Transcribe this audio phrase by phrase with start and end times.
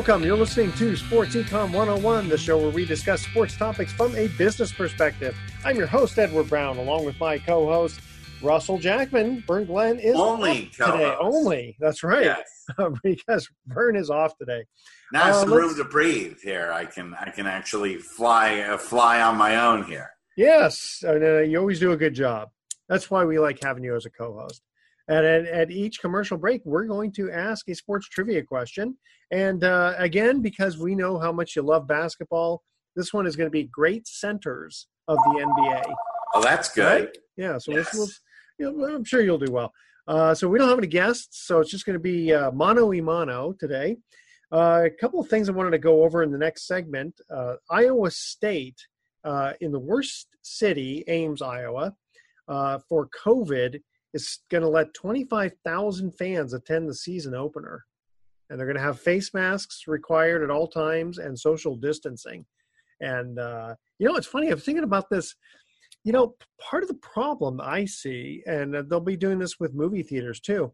[0.00, 0.24] Welcome.
[0.24, 4.28] You're listening to Sports Econ 101, the show where we discuss sports topics from a
[4.28, 5.36] business perspective.
[5.62, 8.00] I'm your host, Edward Brown, along with my co host,
[8.40, 9.44] Russell Jackman.
[9.46, 11.14] Vern Glenn is only today.
[11.20, 11.76] Only.
[11.80, 12.24] That's right.
[12.24, 12.66] Yes.
[13.04, 14.64] because Vern is off today.
[15.12, 16.72] Now I have uh, some room to breathe here.
[16.72, 20.12] I can I can actually fly uh, fly on my own here.
[20.34, 21.04] Yes.
[21.06, 22.48] Uh, you always do a good job.
[22.88, 24.32] That's why we like having you as a co
[25.10, 28.96] And at, at, each commercial break, we're going to ask a sports trivia question.
[29.32, 32.62] And uh, again, because we know how much you love basketball,
[32.94, 35.94] this one is going to be great centers of the NBA.
[36.34, 37.06] Oh, that's good.
[37.06, 37.18] Right?
[37.36, 37.92] Yeah, so yes.
[37.92, 38.08] we'll,
[38.58, 39.72] you know, I'm sure you'll do well.
[40.06, 42.92] Uh, so we don't have any guests, so it's just going to be uh, mono
[42.92, 43.96] e mono today.
[44.52, 47.20] Uh, a couple of things I wanted to go over in the next segment.
[47.28, 48.78] Uh, Iowa State,
[49.24, 51.94] uh, in the worst city, Ames, Iowa,
[52.48, 53.80] uh, for COVID,
[54.14, 57.84] is going to let 25,000 fans attend the season opener.
[58.48, 62.44] And they're going to have face masks required at all times and social distancing.
[63.00, 65.34] And, uh, you know, it's funny, I'm thinking about this.
[66.02, 70.02] You know, part of the problem I see, and they'll be doing this with movie
[70.02, 70.72] theaters too,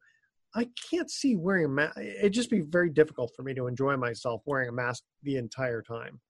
[0.54, 1.98] I can't see wearing a mask.
[1.98, 5.82] It'd just be very difficult for me to enjoy myself wearing a mask the entire
[5.82, 6.20] time.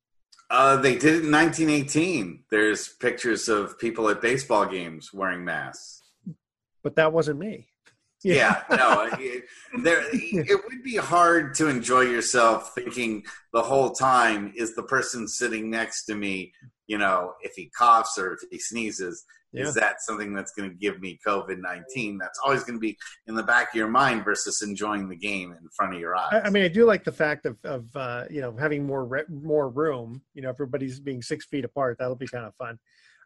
[0.51, 2.45] Uh, they did it in 1918.
[2.51, 6.03] There's pictures of people at baseball games wearing masks
[6.87, 7.67] but that wasn't me.
[8.23, 9.43] Yeah, yeah no, it,
[9.83, 15.27] there it would be hard to enjoy yourself thinking the whole time is the person
[15.27, 16.53] sitting next to me,
[16.87, 19.65] you know, if he coughs or if he sneezes, yeah.
[19.65, 22.19] is that something that's going to give me COVID 19?
[22.19, 25.51] That's always going to be in the back of your mind versus enjoying the game
[25.51, 26.29] in front of your eyes.
[26.31, 29.05] I, I mean, I do like the fact of, of uh, you know, having more,
[29.05, 31.97] re- more room, you know, everybody's being six feet apart.
[31.99, 32.79] That'll be kind of fun.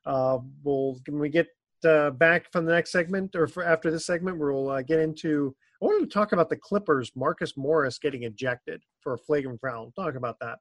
[0.06, 1.48] Uh, we'll, when we get
[1.84, 5.54] uh, back from the next segment or for after this segment, we'll uh, get into.
[5.82, 9.92] I wanted to talk about the Clippers, Marcus Morris getting ejected for a flagrant foul.
[9.96, 10.58] We'll talk about that.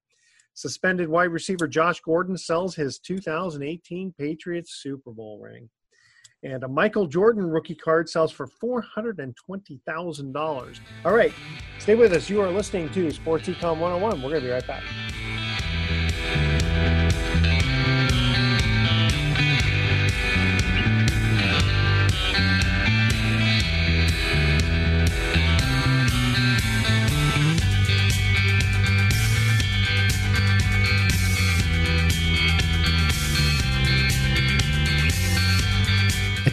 [0.53, 5.69] Suspended wide receiver Josh Gordon sells his 2018 Patriots Super Bowl ring.
[6.43, 10.79] And a Michael Jordan rookie card sells for $420,000.
[11.05, 11.33] All right,
[11.79, 12.29] stay with us.
[12.29, 14.21] You are listening to Sports Econ 101.
[14.21, 14.83] We're going to be right back.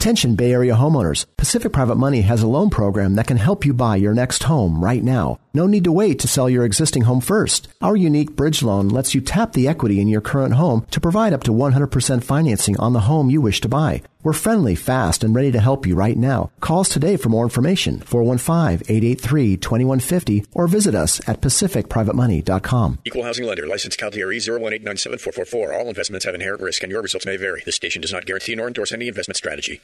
[0.07, 1.27] Attention Bay Area homeowners.
[1.37, 4.81] Pacific Private Money has a loan program that can help you buy your next home
[4.81, 5.41] right now.
[5.53, 7.67] No need to wait to sell your existing home first.
[7.83, 11.33] Our unique bridge loan lets you tap the equity in your current home to provide
[11.33, 14.01] up to 100% financing on the home you wish to buy.
[14.27, 16.51] We're friendly, fast, and ready to help you right now.
[16.59, 22.99] Call us today for more information, 415-883-2150, or visit us at pacificprivatemoney.com.
[23.05, 25.79] Equal Housing Lender, licensed Cal DRE 018974444.
[25.79, 27.63] All investments have inherent risk and your results may vary.
[27.65, 29.81] This station does not guarantee nor endorse any investment strategy.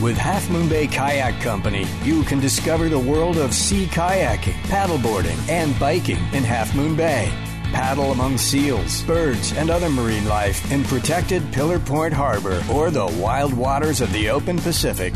[0.00, 5.36] With Half Moon Bay Kayak Company, you can discover the world of sea kayaking, paddleboarding,
[5.50, 7.30] and biking in Half Moon Bay.
[7.72, 13.06] Paddle among seals, birds, and other marine life in protected Pillar Point Harbor or the
[13.18, 15.14] wild waters of the open Pacific.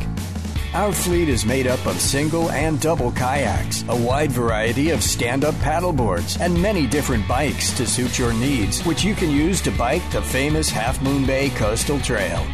[0.72, 5.44] Our fleet is made up of single and double kayaks, a wide variety of stand
[5.44, 9.70] up paddleboards, and many different bikes to suit your needs, which you can use to
[9.70, 12.44] bike the famous Half Moon Bay Coastal Trail.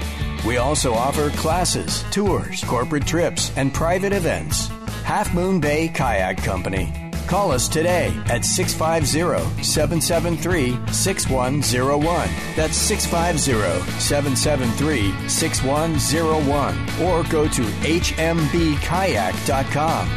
[0.47, 4.67] We also offer classes, tours, corporate trips, and private events.
[5.05, 7.12] Half Moon Bay Kayak Company.
[7.27, 12.29] Call us today at 650 773 6101.
[12.57, 16.75] That's 650 773 6101.
[17.03, 18.75] Or go to hmbkayak.com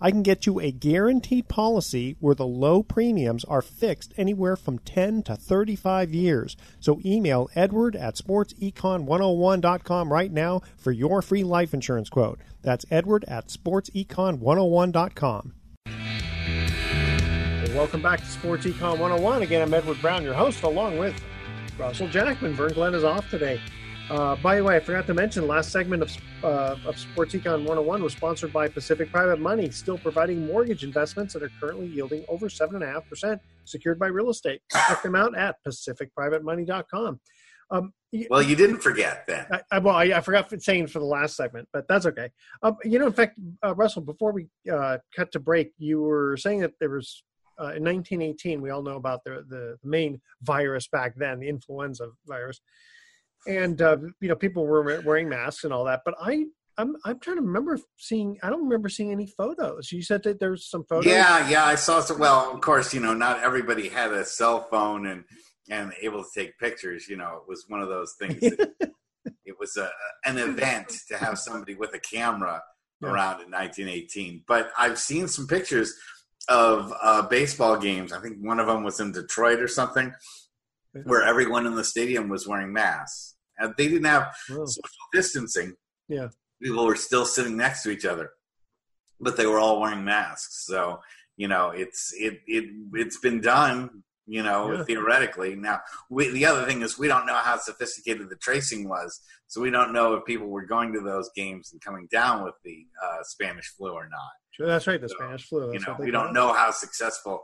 [0.00, 4.78] I can get you a guaranteed policy where the low premiums are fixed anywhere from
[4.80, 6.56] 10 to 35 years.
[6.80, 12.40] So email edward at sportsecon101.com right now for your free life insurance quote.
[12.62, 15.52] That's edward at sportsecon101.com.
[17.74, 19.42] Welcome back to Sports Econ 101.
[19.42, 21.14] Again, I'm Edward Brown, your host, along with
[21.78, 22.54] Russell Jackman.
[22.54, 23.60] Vern Glenn is off today.
[24.08, 27.58] Uh, by the way, I forgot to mention last segment of, uh, of Sports Econ
[27.64, 32.24] 101 was sponsored by Pacific Private Money, still providing mortgage investments that are currently yielding
[32.28, 34.60] over 7.5% secured by real estate.
[34.70, 37.20] Check them out at pacificprivatemoney.com.
[37.70, 37.92] Um,
[38.30, 39.46] well, you didn't forget then.
[39.50, 42.30] I, I, well, I, I, forgot saying for the last segment, but that's okay.
[42.62, 46.36] Um, you know, in fact, uh, Russell, before we uh, cut to break, you were
[46.36, 47.24] saying that there was
[47.58, 48.62] uh, in 1918.
[48.62, 52.60] We all know about the the main virus back then, the influenza virus,
[53.46, 56.02] and uh, you know people were wearing masks and all that.
[56.04, 56.46] But I
[56.78, 58.38] I'm I'm trying to remember seeing.
[58.42, 59.90] I don't remember seeing any photos.
[59.92, 61.06] You said that there's some photos.
[61.06, 62.18] Yeah, yeah, I saw some.
[62.18, 65.24] Well, of course, you know, not everybody had a cell phone and
[65.70, 67.08] and able to take pictures.
[67.08, 68.40] You know, it was one of those things.
[68.40, 68.72] That,
[69.44, 69.90] it was a
[70.24, 72.62] an event to have somebody with a camera
[73.00, 73.08] yeah.
[73.08, 74.44] around in 1918.
[74.46, 75.94] But I've seen some pictures
[76.48, 78.12] of uh, baseball games.
[78.12, 80.12] I think one of them was in Detroit or something,
[81.04, 83.35] where everyone in the stadium was wearing masks.
[83.58, 84.82] And they didn't have social
[85.12, 85.74] distancing.
[86.08, 86.28] Yeah,
[86.62, 88.30] people were still sitting next to each other,
[89.20, 90.66] but they were all wearing masks.
[90.66, 91.00] So
[91.36, 92.64] you know, it's it it
[92.94, 94.02] it's been done.
[94.28, 94.82] You know, yeah.
[94.82, 95.54] theoretically.
[95.54, 99.60] Now, we, the other thing is we don't know how sophisticated the tracing was, so
[99.60, 102.86] we don't know if people were going to those games and coming down with the
[103.00, 104.32] uh, Spanish flu or not.
[104.50, 105.72] Sure, that's right, the so, Spanish flu.
[105.72, 107.42] you know, we don't know how successful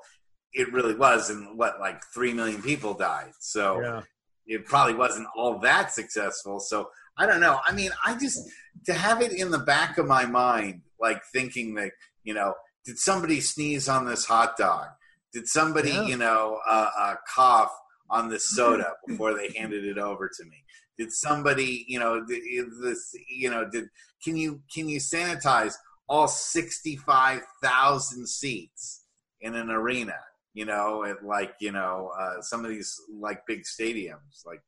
[0.55, 3.31] it really was, and what like three million people died.
[3.39, 4.03] So yeah.
[4.47, 6.61] It probably wasn't all that successful.
[6.61, 7.61] So I don't know.
[7.67, 8.41] I mean, I just
[8.87, 11.93] to have it in the back of my mind, like thinking that
[12.25, 14.89] you know, did somebody sneeze on this hot dog?
[15.33, 16.07] Did somebody, yeah.
[16.07, 17.73] you know, uh, uh, cough
[18.11, 20.65] on this soda before they handed it over to me?
[20.99, 23.89] Did somebody, you know, this, you know, did
[24.23, 25.75] can you can you sanitize
[26.09, 29.05] all sixty five thousand seats
[29.41, 30.17] in an arena?
[30.55, 34.63] You know, at like you know uh, some of these like big stadiums, like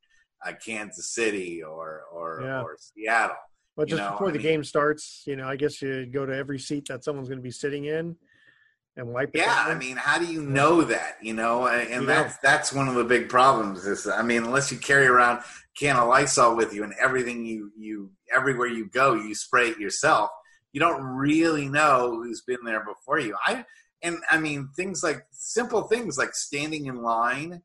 [0.46, 2.62] uh, Kansas City or or, yeah.
[2.62, 3.36] or Seattle.
[3.76, 6.24] But just know, before I the mean, game starts, you know, I guess you go
[6.24, 8.16] to every seat that someone's going to be sitting in
[8.96, 9.38] and wipe it.
[9.38, 11.16] Yeah, I mean, how do you know that?
[11.20, 13.86] You know, and, and that's that's one of the big problems.
[13.86, 15.42] Is I mean, unless you carry around
[15.76, 19.78] can of Lysol with you and everything you you everywhere you go, you spray it
[19.78, 20.30] yourself.
[20.72, 23.36] You don't really know who's been there before you.
[23.44, 23.64] I
[24.04, 27.62] and I mean things like simple things like standing in line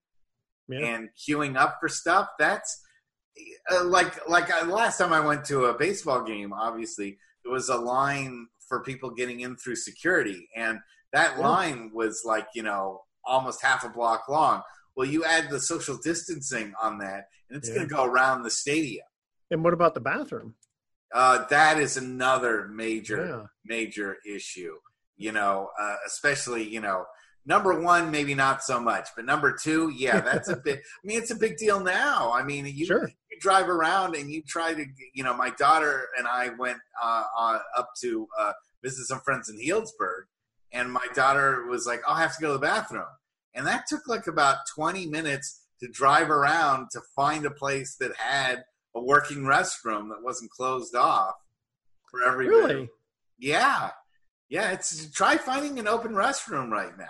[0.68, 0.80] yeah.
[0.80, 2.30] and queuing up for stuff.
[2.40, 2.82] That's
[3.72, 6.54] uh, like like uh, last time I went to a baseball game.
[6.54, 10.80] Obviously, there was a line for people getting in through security, and
[11.14, 14.62] that line was like you know almost half a block long.
[14.96, 17.76] Well, you add the social distancing on that, and it's yeah.
[17.76, 19.06] going to go around the stadium.
[19.52, 20.56] And what about the bathroom?
[21.14, 23.44] Uh, that is another major yeah.
[23.66, 24.76] major issue.
[25.20, 27.06] You know, uh, especially you know
[27.50, 30.78] Number one, maybe not so much, but number two, yeah, that's a big.
[30.78, 32.32] I mean, it's a big deal now.
[32.32, 33.10] I mean, you, sure.
[33.42, 34.86] drive around and you try to,
[35.16, 38.52] you know, my daughter and I went uh, uh, up to uh,
[38.84, 40.26] visit some friends in Healdsburg,
[40.74, 43.06] and my daughter was like, "I'll have to go to the bathroom,"
[43.56, 48.12] and that took like about twenty minutes to drive around to find a place that
[48.18, 48.64] had
[48.96, 51.36] a working restroom that wasn't closed off
[52.12, 52.74] for everybody.
[52.74, 52.90] Really?
[53.40, 53.92] Yeah,
[54.50, 54.72] yeah.
[54.72, 57.06] It's try finding an open restroom right now.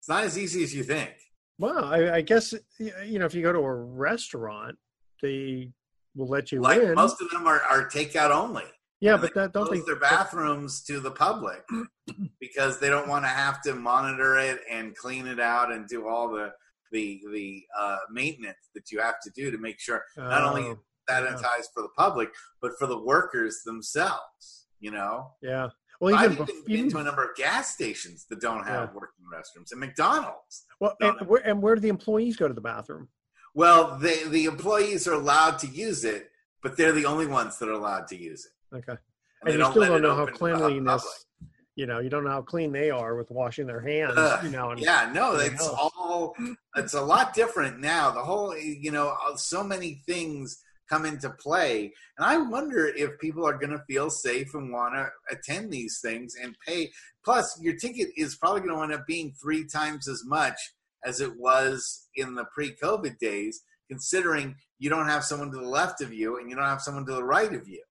[0.00, 1.12] It's not as easy as you think.
[1.58, 4.76] Well, I, I guess you know if you go to a restaurant,
[5.22, 5.70] they
[6.14, 6.94] will let you Like in.
[6.94, 8.64] most of them are, are takeout only.
[9.00, 9.80] yeah, but they that don't they?
[9.80, 11.62] their bathrooms to the public
[12.40, 16.08] because they don't want to have to monitor it and clean it out and do
[16.08, 16.52] all the
[16.92, 20.78] the the uh, maintenance that you have to do to make sure not only Oh,
[21.10, 22.30] sanitized for the public
[22.62, 24.66] but for the workers themselves.
[24.80, 25.68] You know, yeah.
[26.00, 28.90] Well, I've even even been even to a number of gas stations that don't have
[28.90, 28.94] Yeah.
[28.94, 30.64] working restrooms and McDonald's.
[30.80, 33.08] well, and where, and where do the employees go to the bathroom?
[33.54, 36.30] Well, they, the employees are allowed to use it,
[36.62, 38.76] but they're the only ones that are allowed to use it.
[38.76, 38.98] Okay,
[39.42, 41.26] And, and, you still don't know how the cleanliness.
[41.76, 44.14] You know, you don't know how clean they are with washing their hands.
[44.16, 46.34] Ugh, you know, and yeah, no, it's all
[46.76, 48.12] it's a lot different now.
[48.12, 53.18] The whole, you know, uh, so many things come into play, and I wonder if
[53.18, 56.90] people are going to feel safe and want to attend these things and pay.
[57.24, 60.58] Plus, your ticket is probably going to end up being three times as much
[61.04, 66.00] as it was in the pre-COVID days, considering you don't have someone to the left
[66.00, 67.82] of you and you don't have someone to the right of you.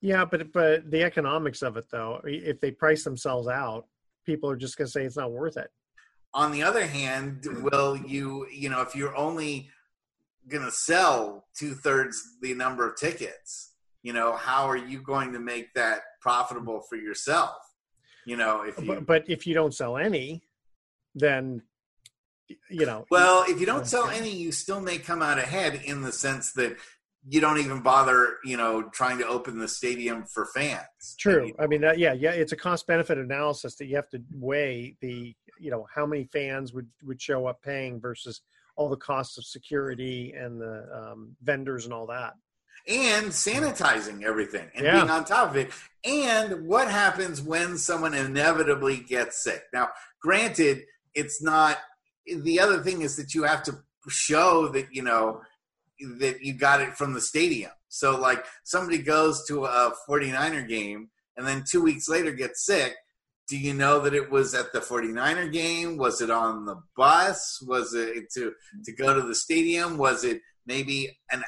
[0.00, 3.86] Yeah, but but the economics of it though, if they price themselves out,
[4.26, 5.70] people are just going to say it's not worth it.
[6.34, 9.70] on the other hand, will you, you know, if you're only
[10.48, 15.32] going to sell two thirds the number of tickets, you know, how are you going
[15.32, 17.56] to make that profitable for yourself?
[18.26, 20.42] You know, if you, But, but if you don't sell any,
[21.14, 21.62] then
[22.70, 23.06] you know.
[23.10, 26.12] well, if you don't oh, sell any, you still may come out ahead in the
[26.12, 26.76] sense that
[27.26, 31.16] you don't even bother, you know, trying to open the stadium for fans.
[31.18, 31.52] True.
[31.58, 32.32] I mean, that, yeah, yeah.
[32.32, 36.24] It's a cost benefit analysis that you have to weigh the, you know, how many
[36.24, 38.42] fans would would show up paying versus
[38.76, 42.34] all the costs of security and the um, vendors and all that.
[42.86, 44.98] and sanitizing everything and Yeah.
[44.98, 45.70] being on top of it.
[46.04, 49.62] And what happens when someone inevitably gets sick?
[49.72, 49.88] Now,
[50.20, 51.78] granted, it's not
[52.26, 55.40] the other thing is that you have to show that, you know,
[56.18, 57.70] that you got it from the stadium.
[57.88, 62.94] So, like, somebody goes to a 49er game and then two weeks later gets sick.
[63.48, 65.98] Do you know that it was at the 49er game?
[65.98, 67.62] Was it on the bus?
[67.66, 68.52] Was it to
[68.84, 69.98] to go to the stadium?
[69.98, 71.42] Was it maybe an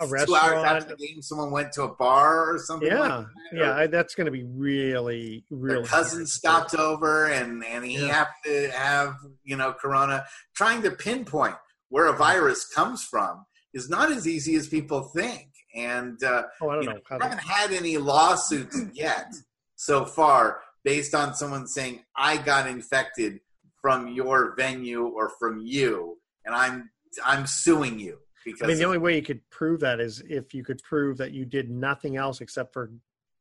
[0.00, 1.20] A uh, two hours after the game?
[1.22, 2.88] Someone went to a bar or something.
[2.88, 3.58] Yeah, like that?
[3.58, 3.74] yeah.
[3.76, 5.84] I, that's going to be really, really.
[5.86, 8.12] Cousin stopped over and and he Yeah.
[8.12, 10.24] happened to have you know corona.
[10.54, 11.56] Trying to pinpoint
[11.88, 13.44] where a virus comes from
[13.74, 15.48] is not as easy as people think.
[15.74, 16.94] And uh, Oh, I don't you know.
[16.94, 19.32] know, how we to- haven't had any lawsuits yet
[19.76, 23.40] so far based on someone saying I got infected
[23.80, 26.90] from your venue or from you, and I'm
[27.24, 30.54] I'm suing you because I mean, the only way you could prove that is if
[30.54, 32.90] you could prove that you did nothing else except for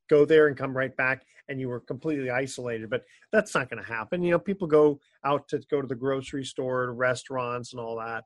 [0.09, 2.89] go there and come right back and you were completely isolated.
[2.89, 4.23] But that's not going to happen.
[4.23, 7.97] You know, people go out to go to the grocery store, to restaurants, and all
[7.97, 8.25] that.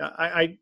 [0.00, 0.58] I, I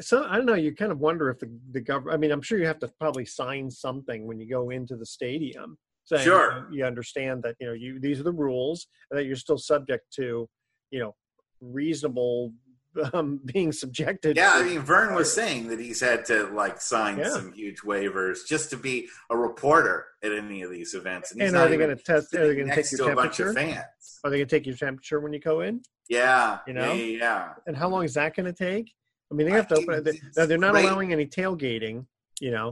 [0.00, 0.54] so I don't know.
[0.54, 2.14] You kind of wonder if the the government.
[2.14, 5.06] I mean, I'm sure you have to probably sign something when you go into the
[5.06, 5.78] stadium.
[6.06, 6.66] Saying, Sure.
[6.70, 10.04] You understand that you know you these are the rules and that you're still subject
[10.14, 10.48] to,
[10.90, 11.14] you know,
[11.60, 12.52] reasonable
[13.12, 14.36] um, being subjected.
[14.36, 17.28] Yeah, I mean, Vern was saying that he's had to like sign Yeah.
[17.30, 21.30] some huge waivers just to be a reporter at any of these events.
[21.32, 22.34] he's And not are they going to test?
[22.34, 23.74] Are they going to take to your a bunch of temperature?
[23.74, 24.20] fans?
[24.24, 25.82] Are they going to take your temperature when you go in?
[26.08, 26.92] Yeah, You know?
[26.94, 27.48] yeah, yeah.
[27.66, 28.92] And how long is that going to take?
[29.30, 30.04] I mean, they I have to think open.
[30.04, 30.84] They, now they're not great.
[30.86, 32.06] allowing any tailgating.
[32.40, 32.70] You know,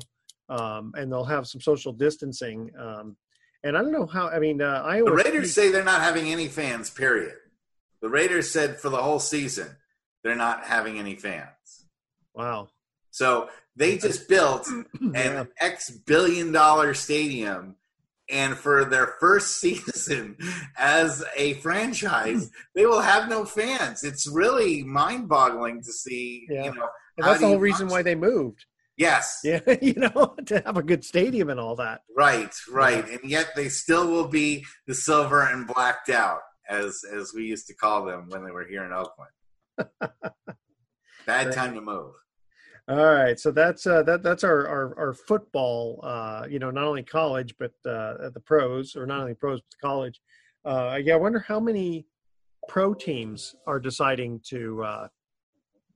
[0.49, 2.71] um, and they'll have some social distancing.
[2.79, 3.17] Um,
[3.65, 4.29] and I don't know how.
[4.29, 5.11] I mean, uh, Iowa.
[5.11, 6.91] The Raiders State- say they're not having any fans.
[6.91, 7.35] Period.
[8.01, 9.77] The Raiders said for the whole season
[10.23, 11.87] they're not having any fans.
[12.35, 12.69] Wow.
[13.11, 14.69] So they just built
[15.01, 15.41] Yeah.
[15.41, 17.77] an X billion dollar stadium.
[18.31, 20.37] And for their first season
[20.79, 24.03] as a franchise, they will have no fans.
[24.03, 26.65] It's really mind boggling to see, Yeah.
[26.65, 26.89] you know.
[27.19, 28.65] And that's the whole reason why they moved.
[28.97, 29.41] Yes.
[29.45, 32.03] Yeah, you know, to have a good stadium and all that.
[32.17, 33.09] Right, right.
[33.09, 37.67] And yet they still will be the silver and blacked out, as as we used
[37.69, 39.31] to call them when they were here in Oakland.
[41.27, 42.13] Bad time to move.
[42.87, 46.01] All right, so that's uh, that that's our our, our football.
[46.03, 49.71] Uh, you know, not only college but uh, the pros, or not only pros but
[49.71, 50.21] the college.
[50.65, 52.07] Uh, yeah, I wonder how many
[52.69, 55.09] pro teams are deciding to uh,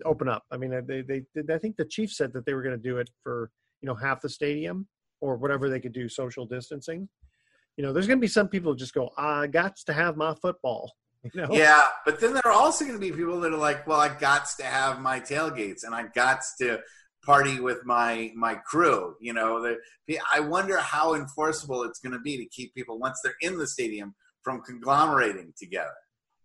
[0.05, 0.45] open up.
[0.51, 2.77] I mean, uh, they they, they I think the chief said that they were going
[2.77, 3.51] to do it for
[3.81, 4.87] you know half the stadium
[5.21, 7.09] or whatever they could do social distancing.
[7.77, 10.35] You know, there's going to be some people just go, I got to have my
[10.35, 10.93] football.
[11.35, 11.49] You know?
[11.51, 14.09] Yeah, but then there are also going to be people that are like, well, I
[14.09, 16.79] got to have my tailgates and I got to
[17.27, 19.17] party with my my crew.
[19.21, 19.61] You know,
[20.07, 23.59] the, I wonder how enforceable it's going to be to keep people once they're in
[23.59, 25.91] the stadium from conglomerating together.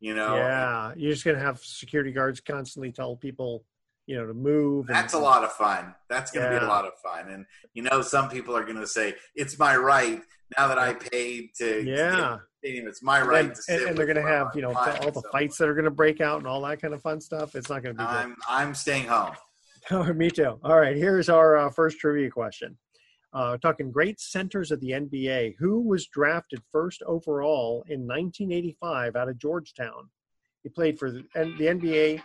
[0.03, 3.63] You know, yeah, you're just going to have security guards constantly tell people
[4.05, 5.95] you know to move that's and, a lot of fun.
[6.09, 6.59] That's going to yeah.
[6.59, 7.29] be a lot of fun.
[7.31, 10.21] And you know some people are going to say it's my right
[10.57, 12.39] now that i paid to yeah.
[12.59, 15.21] stadium, it's my right and, and, and they're going to have you know all the
[15.21, 15.29] so.
[15.31, 17.55] fights that are going to break out and all that kind of fun stuff.
[17.55, 18.43] It's not going to be i'm good.
[18.49, 19.35] i'm staying home.
[20.17, 20.59] Me too.
[20.65, 22.77] All right here's our uh, first trivia question
[23.33, 29.29] uh, talking great centers of the nba who was drafted first overall in 1985 out
[29.29, 30.09] of georgetown
[30.63, 32.21] he played for the, the NBA.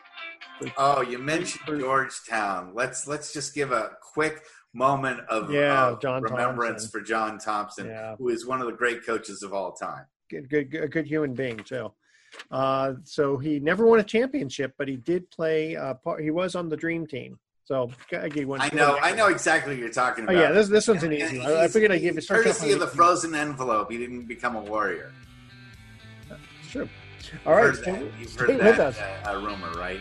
[0.76, 2.70] Oh, you mentioned Georgetown.
[2.72, 6.90] Let's let's just give a quick moment of yeah, John remembrance Thompson.
[6.90, 8.14] for John Thompson, yeah.
[8.16, 10.04] who is one of the great coaches of all time.
[10.30, 11.92] Good, good, good, good human being too.
[12.50, 15.76] Uh, so he never won a championship, but he did play.
[15.76, 17.38] Uh, part, he was on the Dream Team.
[17.68, 18.62] So I gave one.
[18.62, 20.36] I know, I know exactly what you're talking about.
[20.36, 21.52] Oh yeah, this this one's an easy one.
[21.52, 23.92] I figured I gave you courtesy of the frozen envelope.
[23.92, 25.12] He didn't become a warrior.
[26.30, 26.88] It's true.
[27.44, 28.98] All right, stay, You've stay heard with that, us.
[28.98, 30.00] Uh, a rumor, right?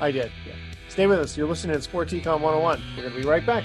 [0.00, 0.30] I did.
[0.46, 0.52] Yeah.
[0.88, 1.36] Stay with us.
[1.36, 2.80] You're listening to Sports Econ 101.
[2.96, 3.64] We're going to be right back.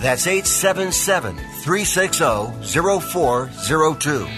[0.00, 2.24] That's 877 360
[3.00, 4.28] 0402.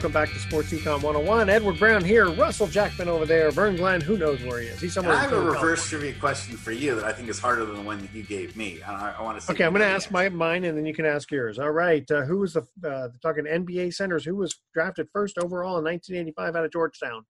[0.00, 1.50] Welcome back to Sports Econ 101.
[1.50, 4.80] Edward Brown here, Russell Jackman over there, Vern Glenn, who knows where he is?
[4.80, 5.14] He's somewhere.
[5.14, 7.82] I have a reverse trivia question for you that I think is harder than the
[7.82, 8.80] one that you gave me.
[8.80, 9.52] And I, I want to see.
[9.52, 11.58] Okay, I'm going to ask my mine, and then you can ask yours.
[11.58, 14.24] All right, uh, who was the uh, talking NBA centers?
[14.24, 17.26] Who was drafted first overall in 1985 out of Georgetown?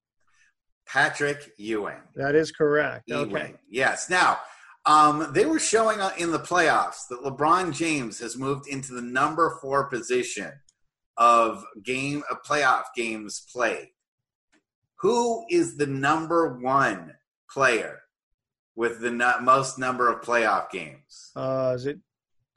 [0.86, 1.98] Patrick Ewing.
[2.14, 3.08] That is correct.
[3.08, 3.34] Ewing.
[3.34, 3.54] Okay.
[3.68, 4.08] Yes.
[4.08, 4.38] Now,
[4.86, 9.58] um, they were showing in the playoffs that LeBron James has moved into the number
[9.60, 10.52] four position
[11.20, 13.90] of game of playoff games played.
[14.96, 17.14] Who is the number one
[17.48, 18.00] player
[18.74, 21.30] with the no- most number of playoff games?
[21.36, 21.98] Uh, is it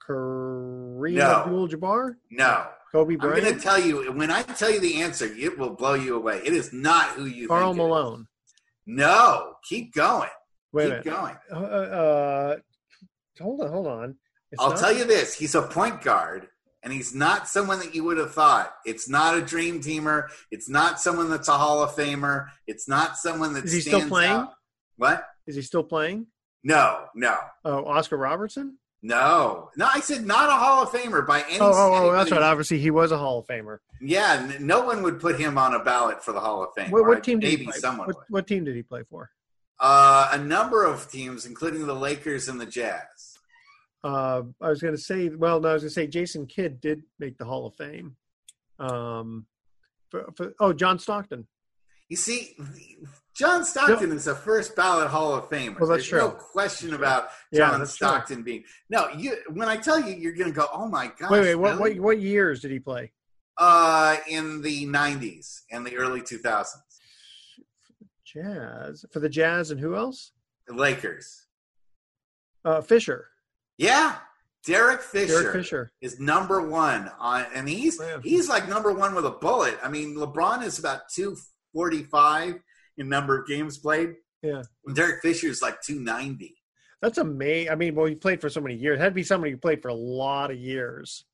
[0.07, 1.41] Kareem No.
[1.43, 2.15] Abdul-Jabbar?
[2.31, 2.67] No.
[2.91, 5.95] Kobe I'm going to tell you when I tell you the answer, it will blow
[5.95, 6.41] you away.
[6.45, 7.79] It is not who you Carl think.
[7.81, 7.87] it is.
[7.89, 8.27] Malone.
[8.85, 10.29] No, keep going.
[10.73, 11.35] Wait keep going.
[11.51, 12.55] Uh, uh,
[13.41, 14.15] hold on, hold on.
[14.51, 16.49] It's I'll not- tell you this: he's a point guard,
[16.83, 18.73] and he's not someone that you would have thought.
[18.85, 20.27] It's not a dream teamer.
[20.51, 22.47] It's not someone that's a Hall of Famer.
[22.67, 24.31] It's not someone that Is he still playing?
[24.31, 24.53] out.
[24.97, 25.25] What?
[25.47, 26.27] Is he still playing?
[26.63, 28.77] No, no, Oh, Oscar Robertson?
[29.01, 29.85] no, no.
[29.93, 31.59] I said not a Hall of Famer by any.
[31.59, 32.41] Oh, oh, oh, that's right.
[32.41, 33.79] Obviously, he was a Hall of Famer.
[33.99, 36.89] Yeah, no one would put him on a ballot for the Hall of Fame.
[36.91, 37.79] What, what team did Maybe he play?
[37.79, 38.07] someone.
[38.07, 39.29] What, what team did he play for?
[39.79, 43.32] Uh, a number of teams, including the Lakers and the Jazz.
[44.03, 46.81] Uh, I was going to say, well, no, I was going to say Jason Kidd
[46.81, 48.17] did make the Hall of Fame.
[48.79, 49.45] Um,
[50.09, 51.47] for, for, oh, John Stockton.
[52.09, 52.55] You see,
[53.35, 55.79] John Stockton is a first ballot Hall of Famer.
[55.79, 56.39] Well, that's There's no true.
[56.51, 57.85] question about Yeah, John true.
[57.87, 58.65] Stockton being.
[58.89, 59.37] No, you.
[59.49, 61.99] When I tell you, you're going to go, "Oh my gosh!" wait, wait, what, really?"
[61.99, 63.13] what, what years did he play?
[63.57, 66.65] Uh, in the '90s and the early 2000s,
[68.25, 70.33] Jazz for the Jazz and who else?
[70.67, 71.47] the Lakers.
[72.63, 73.27] Uh, Fisher.
[73.77, 74.15] Yeah,
[74.65, 75.41] Derek Fisher.
[75.41, 75.91] Derek Fisher.
[76.01, 79.77] is number one on, and he's he's like number one with a bullet.
[79.83, 81.35] I mean, LeBron is about two
[81.73, 82.55] forty five
[82.97, 84.13] in number of games played.
[84.41, 84.61] Yeah.
[84.85, 86.55] and Derek Fisher is like two ninety.
[87.01, 87.71] That's amazing.
[87.71, 88.99] I mean, well, he played for so many years.
[88.99, 91.25] Had to be somebody who played for a lot of years.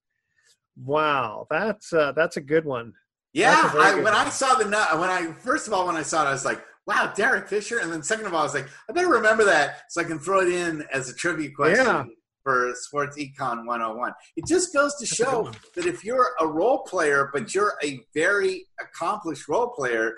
[0.84, 2.94] Wow, that's uh, that's a good one.
[3.34, 4.28] Yeah, That's a very I, good when one.
[4.28, 6.64] I saw the when I first of all when I saw it, I was like,
[6.88, 9.82] "Wow, Derek Fisher!" And then second of all, I was like, "I better remember that
[9.90, 12.06] so I can throw it in as a trivia question Yeah.
[12.44, 17.30] For Sports Econ 101." It just goes to show that if you're a role player,
[17.34, 20.16] but you're a very accomplished role player,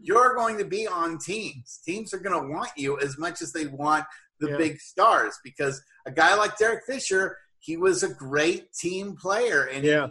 [0.00, 1.80] you're going to be on teams.
[1.84, 4.04] Teams are going to want you as much as they want
[4.40, 4.56] the Yeah.
[4.56, 7.38] big stars because a guy like Derek Fisher.
[7.64, 10.08] He was a great team player, and Yeah.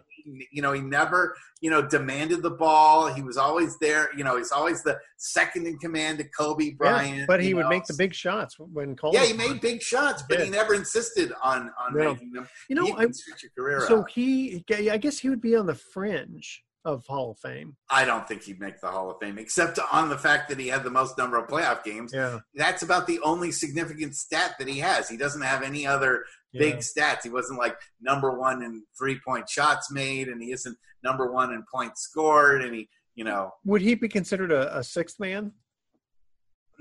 [0.52, 3.14] You know he never you know demanded the ball.
[3.14, 4.10] He was always there.
[4.16, 7.18] You know he's always the second in command to Kobe Bryant.
[7.20, 7.70] Yeah, but he would know.
[7.70, 9.14] make the big shots when called.
[9.14, 12.14] Yeah, he made big shots, but He he never insisted on on No.
[12.14, 12.48] making them.
[12.70, 14.10] You know, I- So out.
[14.12, 17.76] he, I guess he would be on the fringe of Hall of Fame.
[17.90, 20.68] I don't think he'd make the Hall of Fame, except on the fact that he
[20.68, 22.12] had the most number of playoff games.
[22.14, 22.40] Yeah.
[22.56, 25.08] That's about the only significant stat that he has.
[25.08, 26.80] He doesn't have any other big Yeah.
[26.80, 27.24] stats.
[27.24, 31.52] He wasn't like number one in three point shots made, and he isn't number one
[31.54, 35.52] in points scored, and he, you know, Would he be considered a, a sixth man?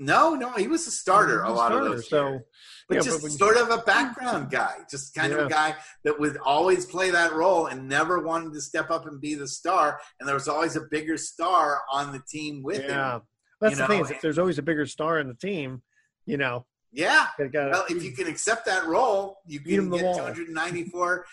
[0.01, 2.29] No, no, he was a starter He a was lot a of starter, those so-
[2.29, 2.41] years.
[2.89, 6.19] But yeah, just but sort of a background guy, just kind of a guy that
[6.19, 10.01] would always play that role and never wanted to step up and be the star.
[10.19, 13.21] And there was always a bigger star on the team with Yeah, him.
[13.61, 13.97] that's you the thing.
[13.99, 15.83] know, Is if there's always a bigger star in the team,
[16.25, 17.27] you know, Yeah.
[17.37, 21.25] they got Well, if you can accept that role, you can get 294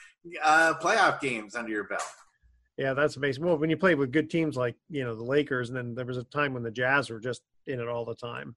[0.43, 2.03] uh, playoff games under your belt.
[2.77, 3.45] Yeah, that's amazing.
[3.45, 6.05] Well, when you play with good teams like you know the Lakers, and then there
[6.07, 8.57] was a time when the Jazz were just in it all the time.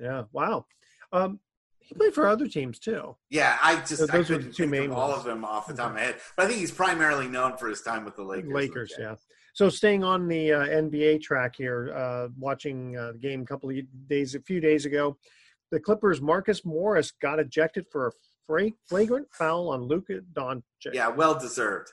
[0.00, 0.66] Yeah, wow.
[1.12, 1.40] Um,
[1.80, 3.16] he played for other teams too.
[3.30, 5.20] Yeah, I just So I those are the two think main all ones.
[5.20, 6.16] of them off the top of my head.
[6.36, 8.52] But I think he's primarily known for his time with the Lakers.
[8.52, 9.14] Lakers, yeah.
[9.54, 13.70] So staying on the uh, NBA track here, uh, watching uh, the game a couple
[13.70, 13.76] of
[14.08, 15.16] days, a few days ago,
[15.70, 20.62] the Clippers' Marcus Morris got ejected for a flagrant foul on Luka Doncic.
[20.92, 21.90] Yeah, well deserved.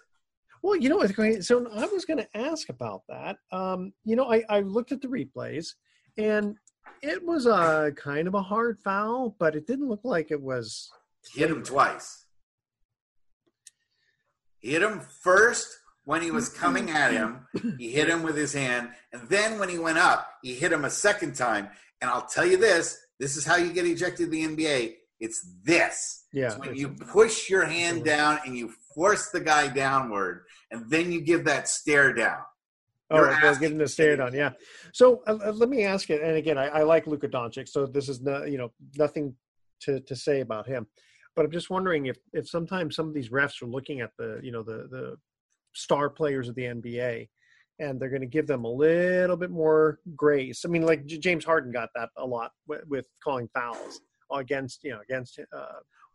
[0.62, 1.06] Well, you know,
[1.42, 3.38] so I was going to ask about that.
[3.52, 5.74] Um, you know, I, I looked at the replays,
[6.18, 6.56] and
[7.02, 10.90] it was a kind of a hard foul, but it didn't look like it was.
[11.34, 12.26] Hit him twice.
[14.60, 15.68] Hit him first
[16.06, 17.48] when he was coming at him.
[17.78, 18.90] He hit him with his hand.
[19.12, 21.70] And then when he went up, he hit him a second time.
[22.02, 24.96] And I'll tell you this this is how you get ejected the NBA.
[25.20, 26.26] It's this.
[26.34, 30.90] Yeah, It's when you push your hand down and you force the guy downward, and
[30.90, 32.40] then you give that stare down.
[33.14, 34.52] You're well, asking getting the stare down, yeah.
[34.94, 36.22] So uh, uh, let me ask it.
[36.22, 39.36] and again, I, I like Luka Doncic, so this is no, you know nothing
[39.82, 40.88] to, to say about him,
[41.36, 44.40] but I'm just wondering if if sometimes some of these refs are looking at the
[44.42, 45.18] you know the the
[45.74, 47.28] star players of the NBA,
[47.80, 50.64] and they're going to give them a little bit more grace.
[50.66, 54.84] I mean, like J- James Harden got that a lot with, with calling fouls against
[54.84, 55.40] you know against.
[55.40, 55.66] Uh,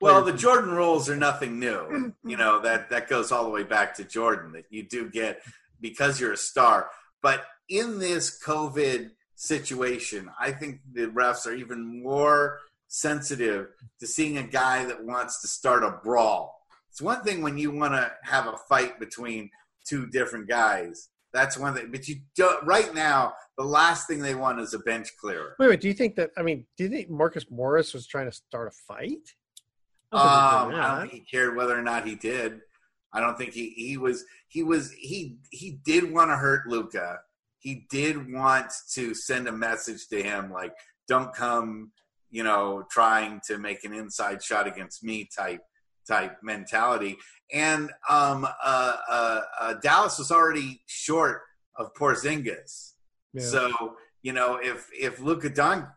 [0.01, 2.15] Well, the Jordan rules are nothing new.
[2.25, 4.53] You know that that goes all the way back to Jordan.
[4.53, 5.43] That you do get
[5.81, 6.91] because you're a star.
[7.23, 13.69] But in this COVID situation, I think the refs are even more sensitive
[14.01, 16.59] to seeing a guy that wants to start a brawl.
[16.91, 19.51] It's one thing when you want to have a fight between
[19.87, 21.09] two different guys.
[21.33, 21.91] That's one thing.
[21.93, 25.55] But you don't, right now, the last thing they want is a bench clearer.
[25.59, 25.81] Wait, wait.
[25.81, 26.31] Do you think that?
[26.39, 29.35] I mean, do you think Marcus Morris was trying to start a fight?
[30.11, 32.63] I don't think Um, I don't think he cared whether or not he did.
[33.13, 37.21] I don't think he he was he was he he did want to hurt Luka.
[37.59, 40.73] He did want to send a message to him like,
[41.09, 41.93] "Don't come,
[42.31, 45.63] you know, trying to make an inside shot against me." Type
[46.07, 47.17] type mentality.
[47.53, 51.43] And um, uh, uh, uh, Dallas was already short
[51.77, 52.93] of Porzingis.
[53.33, 53.43] Yeah.
[53.43, 55.89] So you know, if if Luka Don-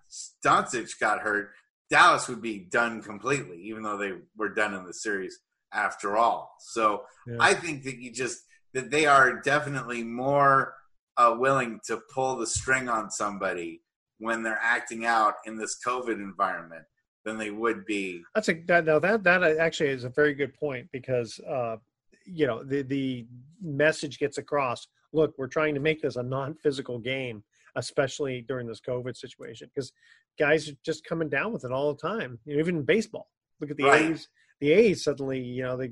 [0.46, 1.52] Doncic got hurt,
[1.90, 5.40] Dallas would be done completely, even though they were done in the series
[5.74, 6.56] after all.
[6.60, 7.38] So Yeah.
[7.40, 10.76] I think that you just that they are definitely more
[11.18, 13.82] uh, willing to pull the string on somebody
[14.20, 16.86] when they're acting out in this COVID environment
[17.26, 18.24] than they would be.
[18.34, 21.78] That's a that no that that actually is a very good point because uh,
[22.26, 23.26] you know the the
[23.62, 24.88] message gets across.
[25.14, 27.44] Look, we're trying to make this a non-physical game,
[27.76, 29.92] especially during this COVID situation, because
[30.40, 32.40] guys are just coming down with it all the time.
[32.46, 33.28] You know, even in baseball,
[33.60, 34.12] look at the Right.
[34.12, 34.28] A's.
[34.62, 35.92] The A's suddenly, you know, they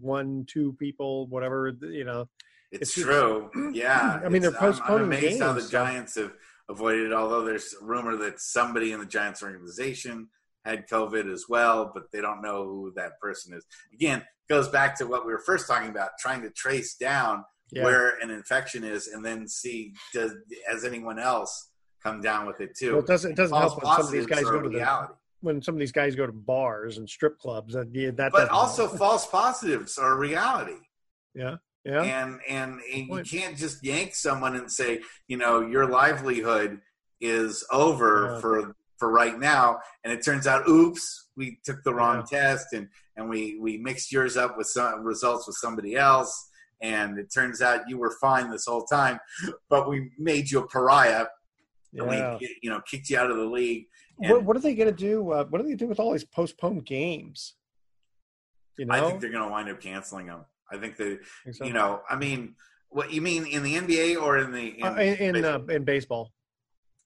[0.00, 1.72] one, two people, whatever.
[1.80, 2.28] You know,
[2.72, 3.50] It's, It's- true.
[3.72, 4.20] Yeah.
[4.24, 6.32] I mean, they're um, I'm- postponing I'm, amazed how the so- Giants have
[6.68, 10.28] avoided it, although there's rumor that somebody in the Giants organization
[10.64, 13.64] had COVID as well, but they don't know who that person is.
[13.94, 17.84] Again, goes back to what we were first talking about, trying to trace down Yeah.
[17.84, 20.32] where an infection is and then see does
[20.68, 21.70] has anyone else
[22.02, 22.92] come down with it too.
[22.92, 24.76] well, it doesn't it doesn't False help when some of these guys go to the
[24.76, 25.12] reality.
[25.40, 27.74] When some of these guys go to bars and strip clubs.
[27.74, 30.78] That yeah, that But also false positives are reality.
[31.34, 32.02] yeah, yeah.
[32.02, 36.80] and and, and you can't just yank someone and say you know your livelihood
[37.20, 38.40] is over Yeah.
[38.40, 42.88] for for right now and it turns out oops we took the wrong test and
[43.16, 46.48] and we we mixed yours up with some results with somebody else
[46.82, 49.20] and it turns out you were fine this whole time
[49.70, 51.26] but we made you a pariah
[51.92, 52.38] Yeah.
[52.62, 53.86] you know kicked you out of the league
[54.20, 55.30] and What, what are they going to do?
[55.30, 57.54] Uh, what are they do with all these postponed games?
[58.76, 61.18] You know, I think they're going to wind up canceling them I think they
[61.52, 61.64] so?
[61.64, 62.54] you know I mean
[62.90, 66.32] what you mean in the NBA or in the Uh, in in, uh, in baseball.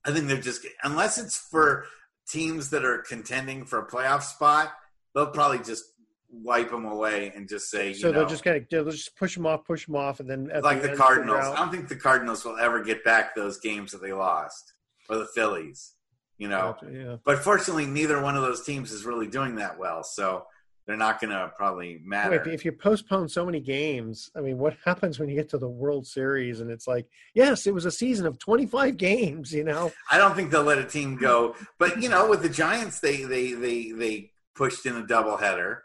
[0.04, 1.86] I think they're just unless it's for
[2.28, 4.72] teams that are contending for a playoff spot,
[5.14, 5.84] they'll probably just
[6.32, 9.16] wipe them away and just say, you So know, they'll just kind of they'll just
[9.16, 11.44] push them off, push them off, and then like the, the Cardinals.
[11.44, 14.72] I don't think the Cardinals will ever get back those games that they lost,
[15.08, 15.94] or the Phillies.
[16.38, 17.16] You know, Gotcha, yeah.
[17.24, 20.46] but fortunately, neither one of those teams is really doing that well, so
[20.86, 22.42] they're not going to probably matter.
[22.44, 25.58] Wait, if you postpone so many games, I mean, what happens when you get to
[25.58, 29.64] the World Series and it's like, yes, it was a season of 25 games, you
[29.64, 29.92] know?
[30.10, 31.54] I don't think they'll let a team go.
[31.78, 35.78] But you know, with the Giants, they they they they pushed in a doubleheader.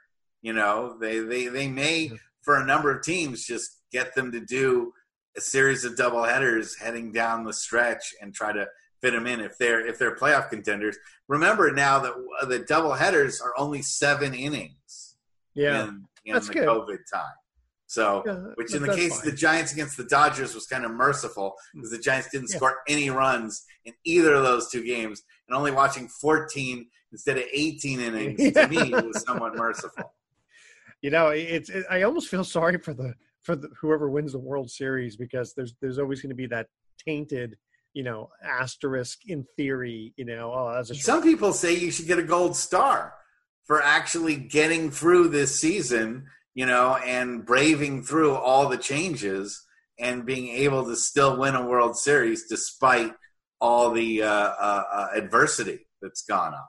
[0.48, 2.10] You know, they they they may
[2.42, 4.94] for a number of teams just get them to do
[5.36, 8.66] a series of double headers heading down the stretch and try to
[9.02, 10.96] fit them in if they're if they're playoff contenders.
[11.28, 15.18] Remember now that uh, the double headers are only seven innings.
[15.54, 15.84] Yeah.
[15.84, 16.68] in, in That's the good.
[16.70, 17.36] COVID time.
[17.88, 20.92] So, Yeah, which in the case of the Giants against the Dodgers was kind of
[20.92, 21.82] merciful mm.
[21.82, 22.56] because the Giants didn't Yeah.
[22.56, 27.44] score any runs in either of those two games, and only watching 14 instead of
[27.52, 30.14] 18 innings to me was somewhat merciful.
[31.02, 34.40] You know, it's it, I almost feel sorry for the for the, whoever wins the
[34.40, 36.68] World Series because there's there's always going to be that
[37.06, 37.56] tainted,
[37.94, 42.24] you know, asterisk in theory, you know, oh, Some people say you should get a
[42.24, 43.14] gold star
[43.66, 49.64] for actually getting through this season, you know, and braving through all the changes
[50.00, 53.14] and being able to still win a World Series despite
[53.60, 56.66] all the uh, uh, uh, adversity that's gone on.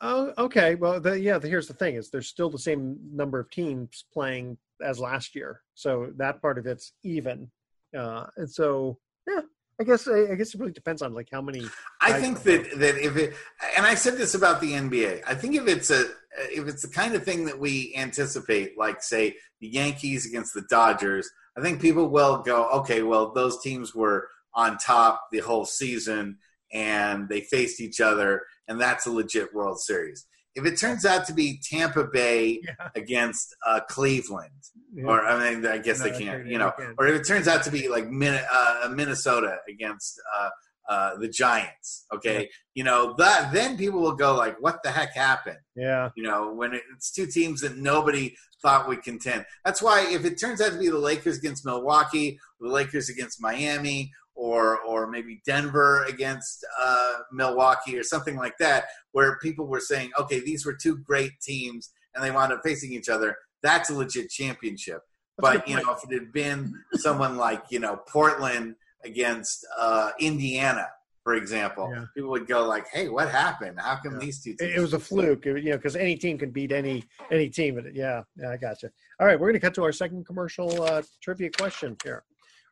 [0.00, 0.74] Oh, okay.
[0.76, 1.38] Well, the, yeah.
[1.38, 5.34] The, here's the thing: is there's still the same number of teams playing as last
[5.34, 7.50] year, so that part of it's even.
[7.96, 9.40] Uh, and so, yeah,
[9.80, 11.64] I guess I, I guess it really depends on like how many.
[12.00, 13.34] I think that that if it,
[13.76, 15.22] and I said this about the NBA.
[15.26, 16.04] I think if it's a
[16.50, 20.64] if it's the kind of thing that we anticipate, like say the Yankees against the
[20.70, 25.64] Dodgers, I think people will go, okay, well those teams were on top the whole
[25.64, 26.38] season
[26.72, 30.26] and they faced each other, and that's a legit World Series.
[30.56, 32.60] if it turns out to be Tampa Bay
[32.96, 34.62] against uh, Cleveland,
[34.94, 35.04] Yeah.
[35.10, 36.94] or I mean, I guess No, they can't, you know, can't.
[36.98, 40.48] or if it turns out to be like Min- uh, Minnesota against uh,
[40.88, 45.14] uh, the Giants, okay, you know, that then people will go like, "What the heck
[45.14, 46.08] happened?" Yeah.
[46.16, 49.44] You know, when it, it's two teams that nobody thought would contend.
[49.64, 52.28] That's why if it turns out to be the Lakers against Milwaukee,
[52.60, 58.84] the Lakers against Miami, or or maybe Denver against uh, Milwaukee, or something like that,
[59.12, 62.92] where people were saying, okay, these were two great teams, and they wound up facing
[62.92, 63.36] each other.
[63.62, 65.02] That's a legit championship.
[65.38, 70.12] That's but you know, if it had been someone like you know Portland against uh,
[70.18, 70.88] Indiana,
[71.22, 72.06] for example, Yeah.
[72.16, 73.78] people would go like, "Hey, what happened?
[73.78, 76.50] How come these two?" Teams It, was a fluke, you know, because any team can
[76.50, 77.74] beat any any team.
[77.74, 78.88] But yeah, yeah, I got you.
[79.20, 82.24] All right, we're going to cut to our second commercial uh, trivia question here.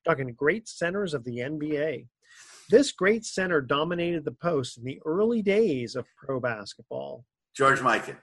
[0.07, 2.07] We're talking great centers of the NBA.
[2.71, 7.25] This great center dominated the post in the early days of pro basketball.
[7.57, 8.17] George Mikan.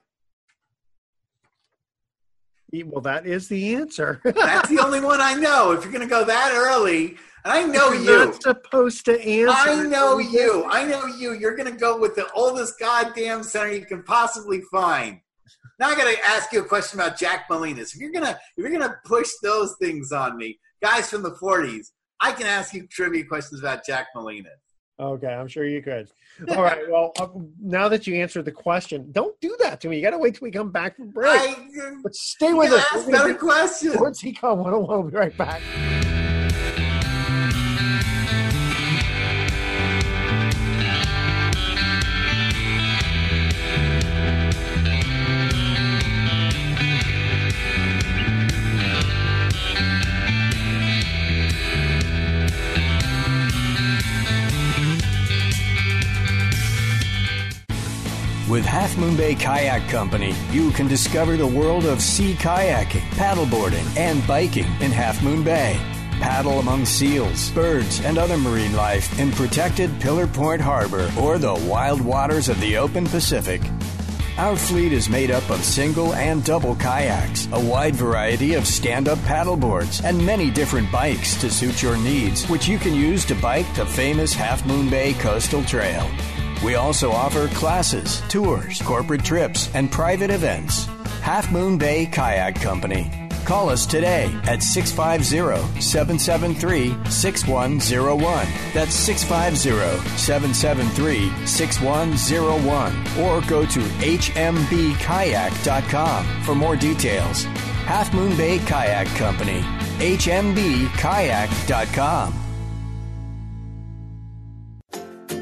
[2.86, 4.22] Well, that is the answer.
[4.26, 5.72] That's the only one I know.
[5.72, 8.26] If you're going to go that early, and I know You're you.
[8.26, 9.54] not supposed to answer.
[9.56, 10.66] I know you.
[10.68, 11.34] I know you.
[11.34, 15.20] You're going to go with the oldest goddamn center you can possibly find.
[15.80, 17.94] Now I got to ask you a question about Jack Molinas.
[17.94, 21.88] If you're gonna if you're gonna push those things on me, guys from the '40s,
[22.22, 24.46] I can ask you trivia questions about Jack Molinas.
[24.98, 26.10] Okay, I'm sure you could.
[26.50, 26.80] All right.
[26.90, 27.28] Well, uh,
[27.62, 29.98] now that you answered the question, don't do that to me.
[29.98, 31.58] You got to wait till we come back from break.
[32.02, 32.86] but stay with us.
[32.92, 33.94] gonna better questions.
[33.96, 34.88] Sports Econ 101.
[34.88, 35.62] We'll be right back.
[58.86, 64.26] Half Moon Bay Kayak Company, you can discover the world of sea kayaking, paddleboarding, and
[64.28, 65.76] biking in Half Moon Bay.
[66.22, 71.56] Paddle among seals, birds, and other marine life in protected Pillar Point Harbor or the
[71.68, 73.60] wild waters of the open Pacific.
[74.38, 79.08] Our fleet is made up of single and double kayaks, a wide variety of stand
[79.08, 83.34] up paddleboards, and many different bikes to suit your needs, which you can use to
[83.34, 86.08] bike the famous Half Moon Bay Coastal Trail.
[86.66, 90.88] We also offer classes, tours, corporate trips, and private events.
[91.22, 93.12] Half Moon Bay Kayak Company.
[93.46, 98.48] Call us today at 650 773 6101.
[98.74, 102.94] That's 650 773 6101.
[103.20, 104.96] Or go to hmbkayak.com
[106.42, 107.44] for more details.
[107.86, 109.62] Half Moon Bay Kayak Company.
[110.00, 110.86] hmbkayak.com.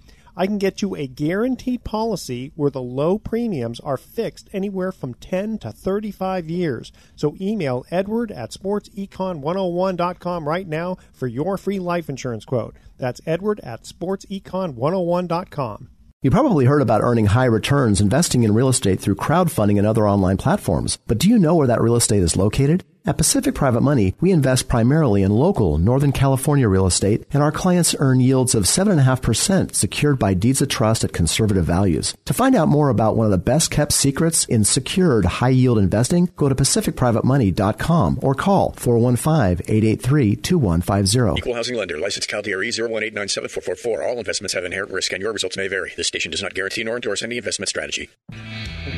[0.35, 5.13] I can get you a guaranteed policy where the low premiums are fixed anywhere from
[5.15, 6.91] 10 to 35 years.
[7.15, 12.75] So email edward at sportsecon101.com right now for your free life insurance quote.
[12.97, 15.89] That's edward at sportsecon101.com.
[16.23, 20.07] You probably heard about earning high returns investing in real estate through crowdfunding and other
[20.07, 20.99] online platforms.
[21.07, 22.83] But do you know where that real estate is located?
[23.03, 27.51] At Pacific Private Money, we invest primarily in local Northern California real estate, and our
[27.51, 32.15] clients earn yields of 7.5% secured by deeds of trust at conservative values.
[32.25, 35.79] To find out more about one of the best kept secrets in secured high yield
[35.79, 41.37] investing, go to PacificPrivateMoney.com or call 415-883-2150.
[41.39, 41.97] Equal housing lender.
[41.97, 44.07] License CalDRE 018974444.
[44.07, 45.91] All investments have inherent risk and your results may vary.
[45.97, 48.11] This station does not guarantee nor endorse any investment strategy.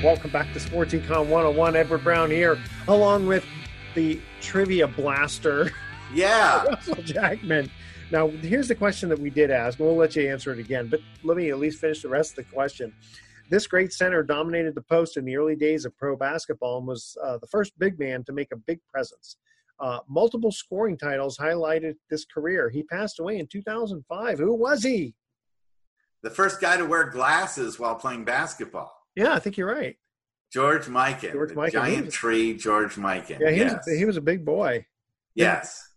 [0.04, 1.78] Welcome back to Sports Econ 101.
[1.78, 3.46] Edward Brown here, along with
[3.96, 5.72] the trivia blaster.
[6.14, 6.66] Yeah.
[6.66, 7.72] Russell Jackman.
[8.12, 9.80] Now, here's the question that we did ask.
[9.80, 12.46] We'll let you answer it again, but let me at least finish the rest of
[12.46, 12.94] the question.
[13.50, 17.18] This great center dominated the post in the early days of pro basketball and was
[17.24, 19.38] uh, the first big man to make a big presence.
[19.80, 22.70] Uh, multiple scoring titles highlighted this career.
[22.70, 24.38] He passed away in 2005.
[24.38, 25.16] Who was he?
[26.22, 28.94] The first guy to wear glasses while playing basketball.
[29.16, 29.98] Yeah, I think you're right.
[30.54, 31.32] George Mikan.
[31.32, 31.72] George Mikan.
[31.72, 33.40] Giant was- tree, George Mikan.
[33.40, 33.74] Yeah, he, yes.
[33.88, 34.86] was, he was a big boy.
[35.36, 35.90] yes.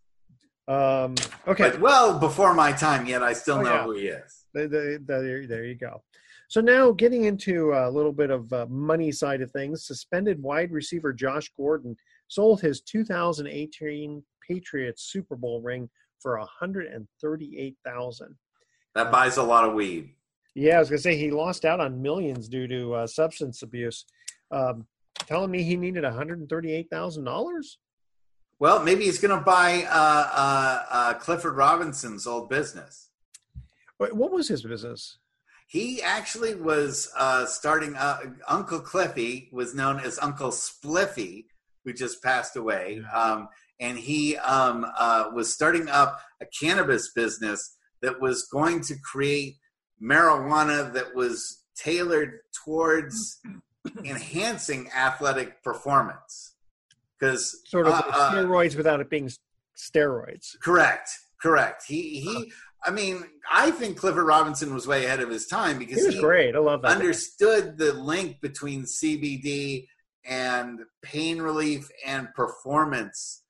[0.69, 1.15] Um,
[1.47, 1.71] okay.
[1.71, 3.85] But well before my time, yet I still Oh, know yeah.
[3.85, 4.45] who he is.
[4.53, 6.03] The- the- the- there, you go.
[6.49, 10.73] So now getting into a little bit of uh, money side of things, suspended wide
[10.73, 11.97] receiver Josh Gordon
[12.29, 15.89] sold his 2018 Patriots Super Bowl ring
[16.21, 18.37] for 138,000.
[18.95, 20.11] That buys a lot of weed.
[20.55, 24.05] Yeah, I was gonna say he lost out on millions due to uh, substance abuse.
[24.51, 24.87] Um,
[25.27, 27.79] telling me he needed 138,000 dollars.
[28.59, 33.11] Well, maybe he's going to buy uh, uh, uh, Clifford Robinson's old business.
[33.99, 35.19] What was his business?
[35.67, 37.95] He actually was uh, starting.
[37.97, 38.19] Uh,
[38.49, 41.47] Uncle Cliffy was known as Uncle Spliffy,
[41.85, 43.49] who just passed away, um,
[43.81, 49.57] and he um, uh, was starting up a cannabis business that was going to create
[50.03, 53.41] marijuana that was tailored towards
[54.05, 56.55] enhancing athletic performance.
[57.18, 59.30] Because Sort of uh, uh, steroids without it being
[59.76, 60.59] steroids.
[60.61, 61.11] Correct.
[61.41, 61.84] Correct.
[61.87, 62.53] He he.
[62.84, 66.20] I mean, I think Clifford Robinson was way ahead of his time because He was
[66.20, 66.55] great.
[66.55, 66.93] I love that.
[66.93, 69.89] Understood the link between CBD
[70.24, 73.43] and pain relief and performance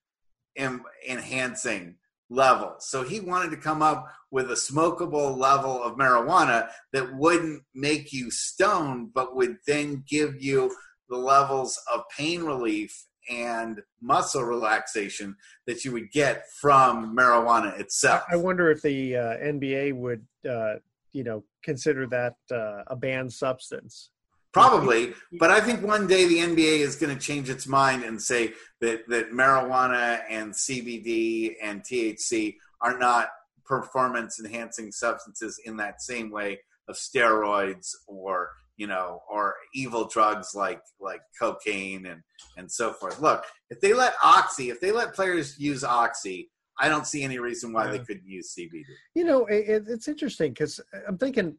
[1.09, 1.97] enhancing
[2.29, 2.89] levels.
[2.89, 8.12] So he wanted to come up with a smokable level of marijuana that wouldn't make
[8.12, 10.74] you stoned, but would then give you
[11.09, 18.22] the levels of pain relief and muscle relaxation that you would get from marijuana itself.
[18.31, 20.74] I wonder if the uh, NBA would, uh,
[21.12, 24.11] you know, consider that uh, a banned substance.
[24.57, 28.21] Probably, but I think one day the NBA is going to change its mind and
[28.21, 33.29] say that that marijuana and CBD and THC are not
[33.65, 40.55] performance enhancing substances in that same way of steroids or you know or evil drugs
[40.55, 42.23] like like cocaine and
[42.57, 43.21] and so forth.
[43.21, 47.39] Look, if they let oxy, if they let players use oxy, I don't see any
[47.39, 48.85] reason why they couldn't use CBD.
[49.15, 51.57] You know, it, it- it's interesting because uh, I'm thinking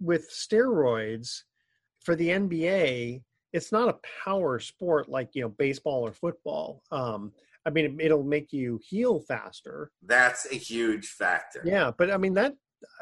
[0.00, 1.42] with steroids
[2.06, 3.20] for the NBA,
[3.52, 6.82] it's not a power sport like you know baseball or football.
[6.92, 7.32] Um,
[7.66, 9.90] I mean, it'll make you heal faster.
[10.06, 11.62] That's a huge factor.
[11.64, 12.54] Yeah, but I mean that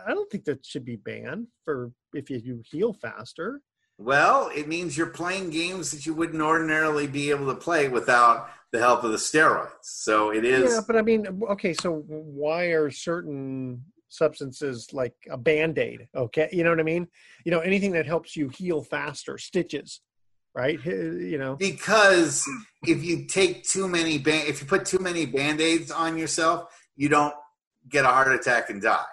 [0.07, 3.61] I don't think that should be banned for if you, you heal faster.
[3.99, 8.49] Well, it means you're playing games that you wouldn't ordinarily be able to play without
[8.73, 9.69] the help of the steroids.
[9.83, 10.73] So it is.
[10.73, 16.09] Yeah, but I mean, okay, so why are certain substances like a band aid?
[16.15, 17.09] Okay, you know what I mean?
[17.45, 20.01] You know, anything that helps you heal faster, stitches,
[20.55, 20.83] right?
[20.85, 22.45] You know, because
[22.87, 26.73] if you take too many band, if you put too many band aids on yourself,
[26.97, 27.35] you don't
[27.89, 29.05] get a heart attack and die.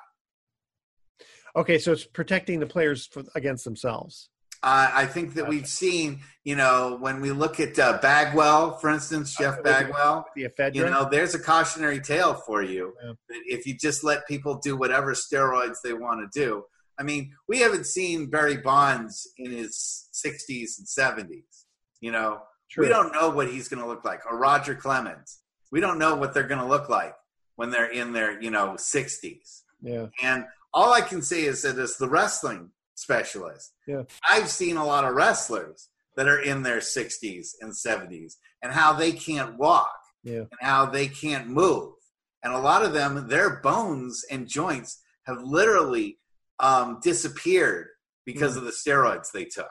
[1.55, 4.30] okay, so it's protecting the players for, against themselves.
[4.63, 8.91] Uh, I think that we've seen, you know, when we look at uh, Bagwell, for
[8.91, 13.75] instance, Jeff Bagwell, The you know, there's a cautionary tale for you that if you
[13.75, 16.63] just let people do whatever steroids they want to do.
[16.99, 21.65] I mean, we haven't seen Barry Bonds in his 60s and 70s.
[21.99, 22.83] You know, True.
[22.83, 24.21] we don't know what he's going to look like.
[24.29, 25.39] Or Roger Clemens,
[25.71, 27.15] we don't know what they're going to look like
[27.55, 29.61] when they're in their, you know, 60s.
[29.81, 34.03] yeah, And all I can say is that as the wrestling specialist, yeah.
[34.27, 38.93] I've seen a lot of wrestlers that are in their 60s and 70s and how
[38.93, 40.39] they can't walk Yeah.
[40.41, 41.93] and how they can't move.
[42.43, 46.19] And a lot of them, their bones and joints have literally
[46.59, 47.87] um, disappeared
[48.25, 49.69] because of the steroids they took.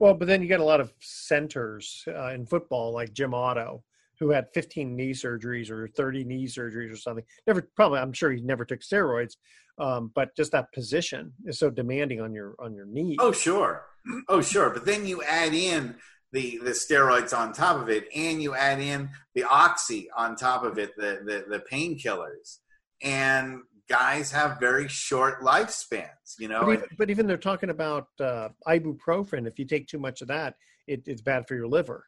[0.00, 3.84] Well, but then you got a lot of centers uh, in football, like Jim Otto,
[4.18, 7.24] who had 15 knee surgeries or 30 knee surgeries or something.
[7.46, 9.34] Never, probably, I'm sure he never took steroids,
[9.78, 13.16] um, but just that position is so demanding on your on your knee.
[13.18, 13.86] Oh, sure.
[14.28, 14.70] Oh, sure.
[14.70, 15.96] But then you add in
[16.32, 20.64] the, the steroids on top of it, and you add in the oxy on top
[20.64, 22.58] of it, the, the, the painkillers.
[23.02, 26.64] And guys have very short lifespans, you know?
[26.64, 29.46] But even, but even they're talking about uh, ibuprofen.
[29.46, 30.54] If you take too much of that,
[30.86, 32.06] it, it's bad for your liver.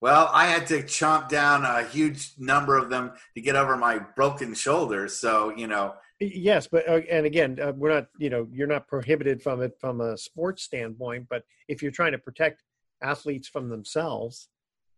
[0.00, 3.98] Well, I had to chomp down a huge number of them to get over my
[3.98, 5.08] broken shoulder.
[5.08, 8.06] So, you know, Yes, but uh, and again, uh, we're not.
[8.18, 11.26] You know, you're not prohibited from it from a sports standpoint.
[11.28, 12.62] But if you're trying to protect
[13.02, 14.48] athletes from themselves,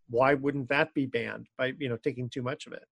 [0.09, 2.85] why wouldn't that be banned by you know taking too much of it?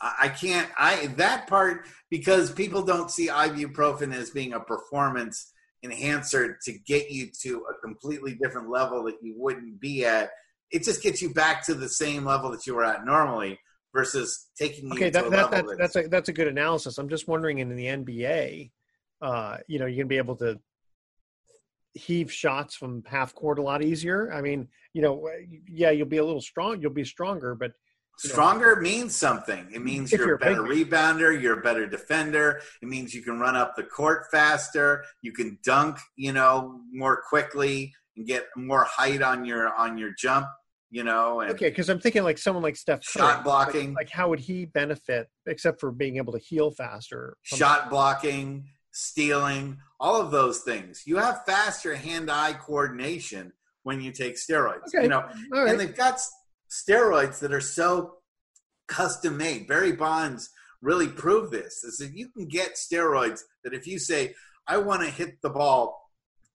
[0.00, 0.68] I can't.
[0.78, 5.52] I that part because people don't see ibuprofen as being a performance
[5.82, 10.30] enhancer to get you to a completely different level that you wouldn't be at.
[10.70, 13.58] It just gets you back to the same level that you were at normally
[13.96, 16.98] versus taking okay, you that, that, that, that's, that's a that's a good analysis.
[16.98, 18.70] I'm just wondering in the NBA,
[19.22, 20.60] uh, you know, you're gonna be able to
[21.94, 24.30] heave shots from half court a lot easier.
[24.32, 25.28] I mean, you know,
[25.66, 27.72] yeah, you'll be a little strong, you'll be stronger, but
[28.22, 29.66] you know, Stronger means something.
[29.74, 32.60] It means you're, you're a better big- rebounder, you're a better defender.
[32.82, 37.22] It means you can run up the court faster, you can dunk, you know, more
[37.28, 40.46] quickly and get more height on your on your jump,
[40.90, 43.94] you know, and okay, because I'm thinking like someone like Steph Curry, Shot like- blocking.
[43.94, 47.36] Like, how would he benefit except for being able to heal faster?
[47.42, 51.02] shot blocking, stealing, all of those things.
[51.06, 54.88] You have faster hand-eye coordination when you take steroids.
[54.94, 55.68] Okay, You know, right.
[55.70, 56.18] and they've got
[56.70, 58.14] steroids that are so
[58.88, 59.66] custom made.
[59.66, 60.50] Barry Bonds
[60.82, 61.82] really proved this.
[61.84, 64.34] Is that you can get steroids that if you say,
[64.68, 66.00] I want to hit the ball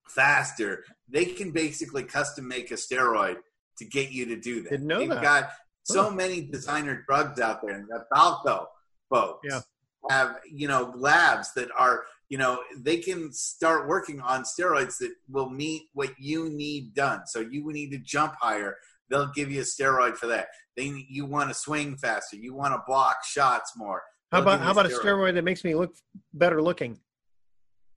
[0.07, 3.36] faster, they can basically custom make a steroid
[3.82, 4.69] to get you to do that.
[4.69, 5.21] Didn't know They've that.
[5.23, 5.49] got
[5.84, 6.11] so Huh.
[6.11, 8.67] many designer drugs out there, and the Balco
[9.09, 9.61] folks Yeah.
[10.09, 15.13] have you know labs that are you know they can start working on steroids that
[15.29, 17.25] will meet what you need done.
[17.25, 18.77] So you need to jump higher.
[19.09, 20.47] They'll give you a steroid for that.
[20.77, 22.38] They you want to swing faster.
[22.38, 24.01] You want to block shots more.
[24.32, 25.93] How about how about a steroid that makes me look
[26.34, 26.99] better looking?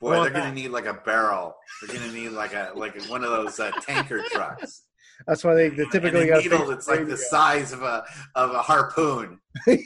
[0.01, 1.55] Boy, they're gonna need like a barrel.
[1.81, 4.83] They're gonna need like a like one of those uh, tanker trucks.
[5.27, 8.05] That's why they, they typically a got needle that's like the size of a
[8.35, 9.41] of a harpoon.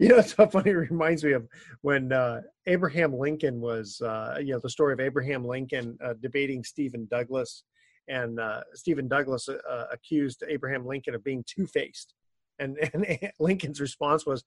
[0.00, 0.70] You know, it's so funny.
[0.70, 1.48] It reminds me of
[1.80, 6.62] when uh, Abraham Lincoln was, uh, you know, the story of Abraham Lincoln uh, debating
[6.64, 7.64] Stephen Douglas,
[8.08, 12.14] and uh, Stephen Douglas uh, accused Abraham Lincoln of being two faced,
[12.58, 14.44] and, and Lincoln's response was,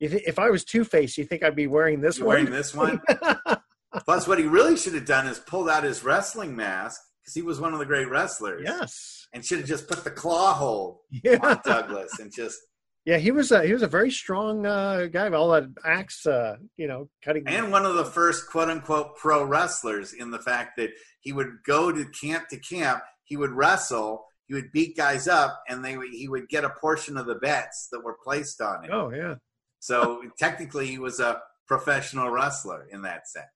[0.00, 2.50] "If if I was two faced, you think I'd be wearing this You one?" wearing
[2.50, 3.00] this one?
[4.04, 7.00] Plus, what he really should have done is pulled out his wrestling mask
[7.30, 8.62] because he was one of the great wrestlers.
[8.64, 9.26] Yes.
[9.32, 11.38] and should have just put the claw hold Yeah.
[11.42, 12.58] on Douglas and just
[13.06, 16.26] Yeah, he was a, he was a very strong uh, guy with all that axe,
[16.26, 17.44] uh, you know, cutting.
[17.48, 21.48] and one of the first quote unquote pro wrestlers in the fact that he would
[21.64, 25.96] go to camp to camp, he would wrestle, he would beat guys up, and they
[26.12, 28.90] he would get a portion of the bets that were placed on him.
[28.92, 29.36] Oh yeah,
[29.78, 33.46] So technically, he was a professional wrestler in that sense.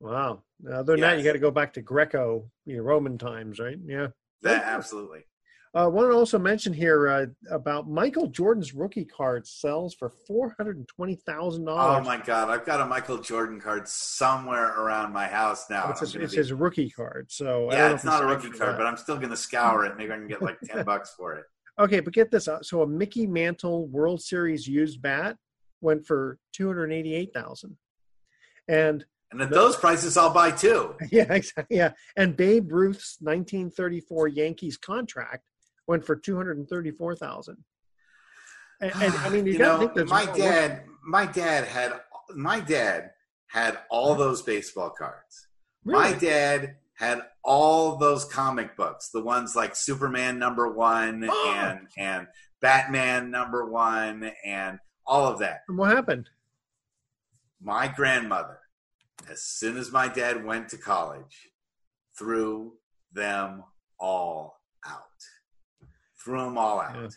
[0.00, 0.42] Wow.
[0.70, 3.76] Other than that, you got to go back to Greco, you know, Roman times, right?
[3.84, 4.08] Yeah.
[4.42, 5.24] That absolutely.
[5.74, 10.08] I uh, want to also mention here uh, about Michael Jordan's rookie card sells for
[10.26, 12.00] four hundred and twenty thousand dollars.
[12.00, 15.90] Oh my God, I've got a Michael Jordan card somewhere around my house now.
[15.90, 17.26] It's, his, it's be- his rookie card.
[17.30, 19.98] So I don't yeah, it's not a rookie card, but I'm still gonna scour it.
[19.98, 21.44] Maybe I can get like ten bucks for it.
[21.78, 22.48] Okay, but get this.
[22.48, 25.36] uh, So a Mickey Mantle World Series used bat
[25.82, 27.76] went for two hundred eighty-eight thousand,
[28.66, 30.94] and And at those prices, I'll buy two.
[31.10, 31.76] yeah, exactly.
[31.76, 35.44] Yeah, and Babe Ruth's 1934 Yankees contract
[35.86, 37.56] went for 234,000.
[38.80, 42.00] And, and I mean, you, you know, think my dad, my dad had,
[42.34, 43.10] my dad
[43.48, 45.48] had all those baseball cards.
[45.84, 51.54] My dad had all those comic books, the ones like Superman number one Oh.
[51.56, 52.26] and and
[52.60, 55.62] Batman number one and all of that.
[55.68, 56.28] And what happened?
[57.62, 58.58] My grandmother,
[59.30, 61.50] as soon as my dad went to college,
[62.18, 62.74] threw
[63.12, 63.64] them
[63.98, 65.00] all out.
[66.22, 66.96] Threw them all out.
[67.00, 67.08] Yeah.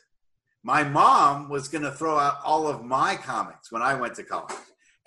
[0.63, 4.23] My mom was going to throw out all of my comics when I went to
[4.23, 4.55] college.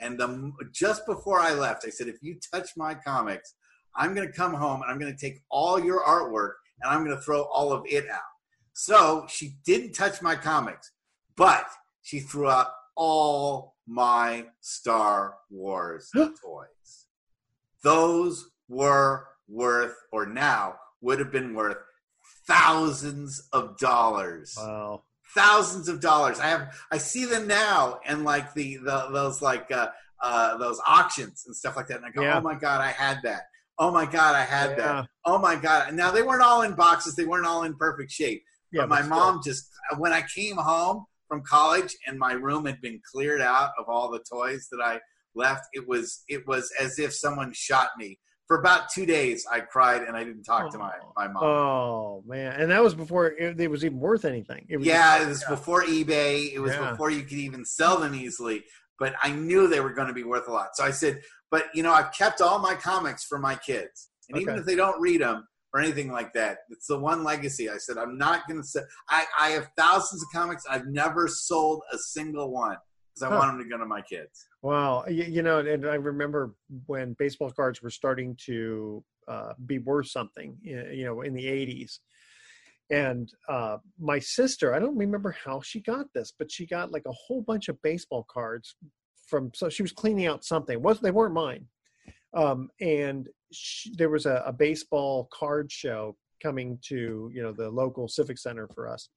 [0.01, 3.55] And the, just before I left, I said, if you touch my comics,
[3.95, 7.05] I'm going to come home and I'm going to take all your artwork and I'm
[7.05, 8.21] going to throw all of it out.
[8.73, 10.91] So she didn't touch my comics,
[11.37, 11.67] but
[12.03, 17.07] she threw out all my Star Wars toys.
[17.85, 21.77] Those were worth, or now would have been worth,
[22.47, 25.03] thousands of dollars Wow.
[25.35, 26.41] thousands of dollars.
[26.41, 29.89] I have I see them now and like the, the those like uh,
[30.23, 31.99] uh, those auctions and stuff like that.
[31.99, 32.39] And I go, Yeah.
[32.39, 33.43] oh my god, I had that.
[33.79, 34.77] Oh my god, I had Yeah.
[34.77, 35.07] that.
[35.25, 35.95] Oh my god.
[35.95, 37.15] Now they weren't all in boxes.
[37.17, 38.43] They weren't all in perfect shape.
[38.73, 39.69] Yeah, but my but mom just
[39.99, 44.11] when I came home from college and my room had been cleared out of all
[44.11, 45.01] the toys that I
[45.35, 48.19] left, it was it was as if someone shot me.
[48.49, 51.43] For about two days, I cried and I didn't talk to my my mom.
[51.43, 54.67] Oh man, and that was before it, it was even worth anything.
[54.69, 56.53] It was yeah, just- it was before eBay.
[56.53, 56.91] It was Yeah.
[56.91, 58.65] before you could even sell them easily.
[58.99, 60.77] but I knew they were going to be worth a lot.
[60.77, 64.41] So I said, but you know, I've kept all my comics for my kids, and
[64.41, 67.71] even if they don't read them or anything like that, it's the one legacy.
[67.71, 68.81] I said, I'm not going to say.
[69.09, 70.65] I, I have thousands of comics.
[70.69, 72.77] I've never sold a single one
[73.15, 73.39] because I Huh.
[73.41, 74.47] want them to go to my kids.
[74.63, 76.55] Wow, you, you know, and I remember
[76.87, 81.99] when baseball cards were starting to uh, be worth something, you know, in the '80s.
[82.91, 87.05] And uh, my sister, I don't remember how she got this, but she got like
[87.07, 88.77] a whole bunch of baseball cards
[89.27, 89.51] from.
[89.55, 90.83] So she was cleaning out something.
[90.83, 91.67] Was they weren't mine,
[92.35, 97.69] um, and she, there was a, a baseball card show coming to you know the
[97.69, 99.09] local civic center for us.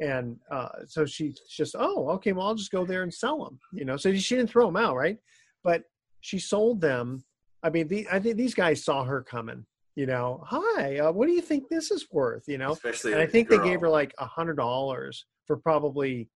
[0.00, 3.58] And uh, so she just oh okay well i'll just go there and sell them
[3.74, 5.18] you know so she didn't throw them out right?
[5.62, 5.82] But
[6.20, 7.24] she sold them.
[7.62, 11.26] I mean the, i think these guys saw her coming you know hi uh, what
[11.26, 12.44] do you think this is worth?
[12.48, 12.72] you know?
[12.72, 16.30] Especially and i think they gave her like a hundred dollars for probably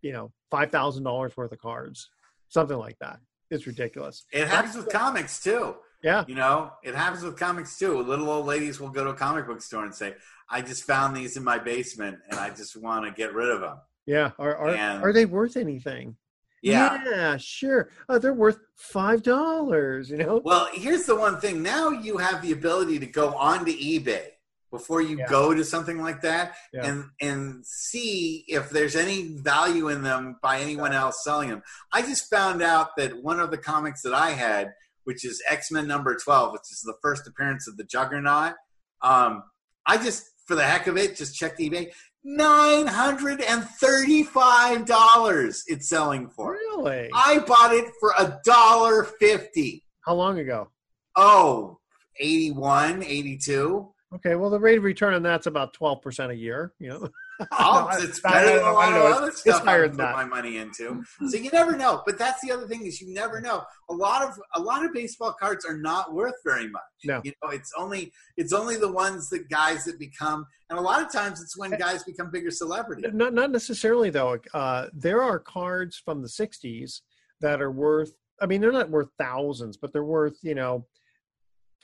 [0.00, 2.08] you know five thousand dollars worth of cards
[2.48, 3.18] something like that
[3.52, 5.76] it's ridiculous It happens with comics too.
[6.02, 6.24] Yeah.
[6.26, 8.00] You know, it happens with comics too.
[8.02, 10.14] Little old ladies will go to a comic book store and say,
[10.48, 13.60] I just found these in my basement and I just want to get rid of
[13.60, 13.76] them.
[14.06, 16.16] yeah are are, And- are they worth anything
[16.60, 16.98] Yeah.
[17.08, 21.62] yeah sure oh, they're worth five dollars you know Well, here's the one thing.
[21.62, 24.26] Now you have the ability to go onto eBay
[24.72, 25.26] before you Yeah.
[25.28, 26.86] go to something like that Yeah.
[26.86, 31.62] and and see if there's any value in them by anyone else selling them.
[31.92, 34.72] I just found out that one of the comics that I had,
[35.04, 38.54] which is X-Men number 12, which is the first appearance of the Juggernaut,
[39.02, 39.44] um,
[39.86, 41.92] I just for the heck of it just checked eBay.
[42.24, 46.52] Nine hundred and thirty-five dollars it's selling for.
[46.52, 47.10] Really?
[47.12, 49.84] I bought it for a dollar fifty.
[50.06, 50.70] How long ago?
[51.16, 51.78] Oh,
[52.20, 53.91] 81, 82.
[54.14, 56.72] Okay, well, the rate of return on that's about twelve percent a year.
[56.78, 57.08] You know,
[57.52, 60.14] Oh, it's better than a lot of other it's- stuff it's I than put that.
[60.14, 61.02] my money into.
[61.28, 62.02] So you never know.
[62.04, 63.62] But that's the other thing is you never know.
[63.88, 66.82] A lot of a lot of baseball cards are not worth very much.
[67.04, 67.20] No.
[67.24, 71.02] You know, it's only it's only the ones that guys that become, and a lot
[71.02, 73.06] of times it's when guys become bigger celebrities.
[73.14, 74.38] not not necessarily though.
[74.52, 77.00] Uh, there are cards from the '60s
[77.40, 78.12] that are worth.
[78.40, 80.86] I mean, they're not worth thousands, but they're worth you know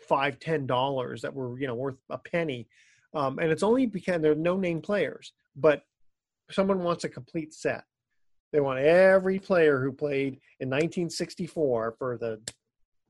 [0.08, 2.68] five, ten dollars that were you know worth a penny,
[3.14, 5.32] um, and it's only because there are no name players.
[5.56, 5.82] But
[6.50, 7.84] someone wants a complete set.
[8.52, 12.40] They want every player who played in 1964 for the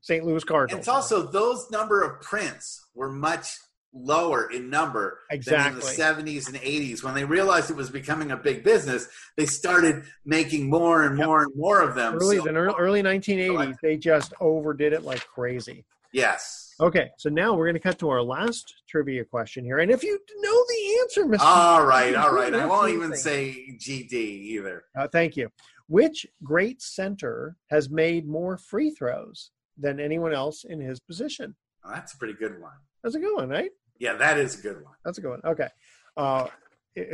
[0.01, 0.25] St.
[0.25, 0.79] Louis Cardinals.
[0.79, 3.57] it's also those number of prints were much
[3.93, 8.29] lower in number than in the 70s and 80s when they realized it was becoming
[8.29, 12.43] a big business they started making more and more and more of them early So-
[12.43, 17.65] the early, early 1980s they just overdid it like crazy yes okay so now we're
[17.65, 21.25] going to cut to our last trivia question here and if you know the answer
[21.25, 24.83] mr all right all right i won't even say gd either.
[24.95, 25.49] Uh, thank you.
[25.87, 31.55] Which great center has made more free throws than anyone else in his position?
[31.83, 32.73] Oh, that's a pretty good one.
[33.03, 33.71] That's a good one right?
[33.99, 34.93] Yeah that is a good one.
[35.03, 35.41] That's a good one.
[35.45, 35.67] Okay.
[36.17, 36.47] Uh,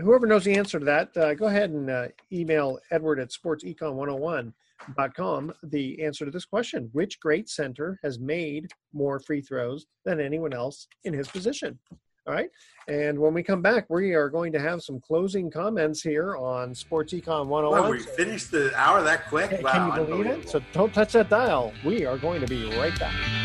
[0.02, 3.32] whoever knows the answer to that, uh, go ahead and uh, email Edward at
[4.82, 6.90] sportsecon101.com the answer to this question.
[6.94, 11.80] Which great center has made more free throws than anyone else in his position?
[12.28, 12.50] All right.
[12.88, 16.74] And when we come back, we are going to have some closing comments here on
[16.74, 17.72] Sports Econ 101.
[17.72, 20.50] well, we finished the hour that quick Can wow you believe it?
[20.50, 21.72] So don't touch that dial.
[21.84, 23.45] We are going to be right back.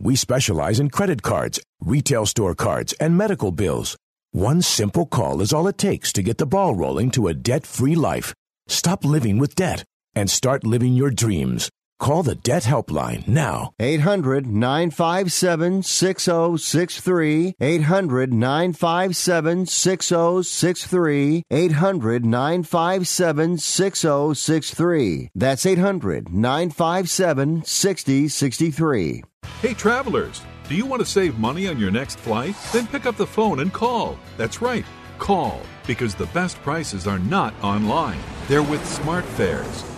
[0.00, 3.96] We specialize in credit cards, retail store cards, and medical bills.
[4.30, 7.66] One simple call is all it takes to get the ball rolling to a debt
[7.66, 8.32] free life.
[8.68, 9.82] Stop living with debt
[10.14, 11.68] and start living your dreams.
[11.98, 13.72] Call the Debt Helpline now.
[13.80, 17.56] 800 957 6063.
[17.60, 21.42] 800 957 6063.
[21.50, 25.30] 800 957 6063.
[25.34, 29.24] That's 800 957 6063.
[29.60, 32.54] Hey, travelers, do you want to save money on your next flight?
[32.72, 34.16] Then pick up the phone and call.
[34.36, 34.84] That's right,
[35.18, 38.20] call, because the best prices are not online.
[38.46, 39.97] They're with SmartFares.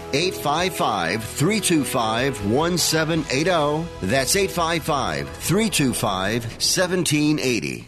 [0.13, 4.07] 855 325 1780.
[4.07, 7.87] That's 855 325 1780.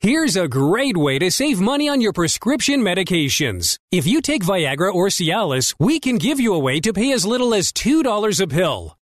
[0.00, 3.78] Here's a great way to save money on your prescription medications.
[3.92, 7.24] If you take Viagra or Cialis, we can give you a way to pay as
[7.24, 8.96] little as $2 a pill.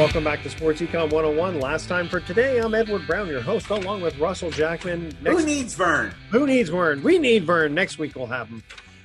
[0.00, 1.60] Welcome back to Sports Econ 101.
[1.60, 5.14] Last time for today, I'm Edward Brown, your host, along with Russell Jackman.
[5.20, 6.14] Next, Who needs Vern?
[6.30, 7.02] Who needs Vern?
[7.02, 7.74] We need Vern.
[7.74, 8.62] Next week we'll have him.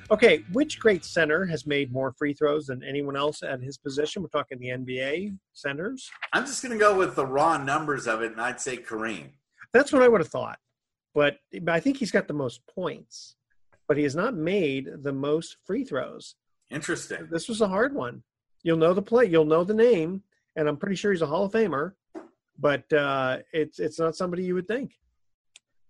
[0.09, 4.21] Okay, which great center has made more free throws than anyone else at his position?
[4.21, 6.09] We're talking the NBA centers.
[6.31, 9.31] I'm just going to go with the raw numbers of it, and I'd say Kareem.
[9.73, 10.59] That's what I would have thought.
[11.13, 13.35] But I think he's got the most points,
[13.89, 16.35] but he has not made the most free throws.
[16.71, 17.27] Interesting.
[17.29, 18.23] This was a hard one.
[18.63, 20.23] You'll know the play, you'll know the name,
[20.55, 21.93] and I'm pretty sure he's a Hall of Famer,
[22.57, 24.93] but uh, it's it's not somebody you would think.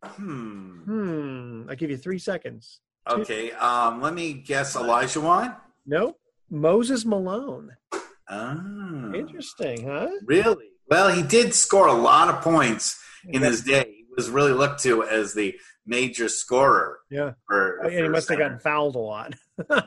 [0.04, 0.82] Hmm.
[0.84, 1.70] Hmm.
[1.70, 2.80] I give you three seconds.
[3.10, 3.52] Okay.
[3.52, 4.02] Um.
[4.02, 4.76] Let me guess.
[4.76, 5.56] Olajuwon.
[5.86, 6.18] Nope.
[6.50, 7.76] Moses Malone.
[8.30, 9.12] Oh.
[9.14, 10.10] Interesting, huh?
[10.26, 10.70] Really?
[10.90, 13.86] Well, he did score a lot of points in his day.
[13.86, 15.56] He was really looked to as the
[15.86, 17.00] major scorer.
[17.10, 17.34] Yeah.
[17.48, 19.36] For, and he must have gotten fouled a lot.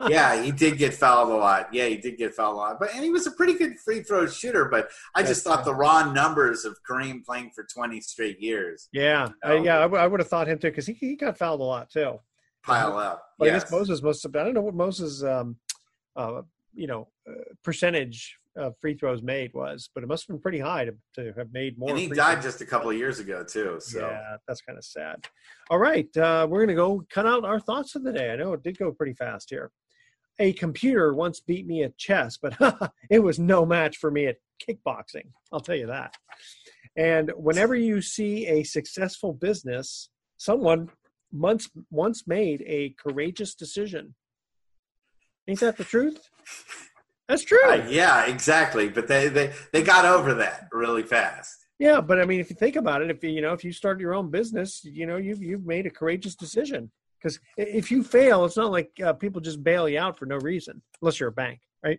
[0.08, 1.72] yeah, he did get fouled a lot.
[1.72, 2.80] Yeah, he did get fouled a lot.
[2.80, 4.64] But and he was a pretty good free throw shooter.
[4.64, 8.88] But I just thought the raw numbers of Kareem playing for twenty straight years.
[8.92, 10.94] Yeah, you know, uh, yeah, I, w- I would have thought him too because he,
[10.94, 12.18] he got fouled a lot too.
[12.62, 13.22] Pile up.
[13.38, 13.54] But yes.
[13.54, 14.34] I guess Moses must have.
[14.36, 15.56] I don't know what Moses, um,
[16.16, 16.42] uh,
[16.74, 20.58] you know, uh, percentage of free throws made was, but it must have been pretty
[20.58, 21.90] high to, to have made more.
[21.90, 22.44] And he died throws.
[22.44, 23.76] just a couple of years ago too.
[23.80, 25.26] So yeah, that's kind of sad.
[25.70, 28.30] All right, uh, we're gonna go cut out our thoughts of the day.
[28.32, 29.70] I know it did go pretty fast here.
[30.40, 32.56] A computer once beat me at chess, but
[33.10, 35.30] it was no match for me at kickboxing.
[35.52, 36.14] I'll tell you that.
[36.96, 40.90] And whenever you see a successful business, someone
[41.32, 44.14] once once made a courageous decision.
[45.46, 46.28] Ain't that the truth?
[47.28, 47.58] That's true.
[47.64, 48.88] Uh, yeah, exactly.
[48.88, 51.66] But they, they they got over that really fast.
[51.78, 54.00] Yeah, but I mean, if you think about it, if you know, if you start
[54.00, 56.90] your own business, you know, you've you've made a courageous decision.
[57.20, 60.36] Because if you fail, it's not like uh, people just bail you out for no
[60.36, 61.98] reason, unless you're a bank, right?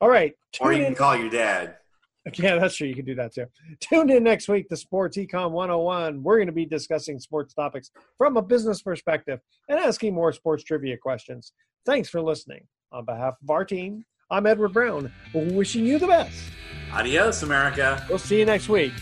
[0.00, 0.34] All right.
[0.60, 0.94] Or you can in.
[0.94, 1.76] call your dad.
[2.34, 2.86] Yeah, that's true.
[2.86, 3.46] You can do that too.
[3.80, 6.22] Tune in next week to Sports Econ 101.
[6.22, 10.62] We're going to be discussing sports topics from a business perspective and asking more sports
[10.62, 11.52] trivia questions.
[11.84, 12.68] Thanks for listening.
[12.92, 16.44] On behalf of our team, I'm Edward Brown, wishing you the best.
[16.90, 18.02] Adios, America.
[18.08, 18.94] We'll see you next week.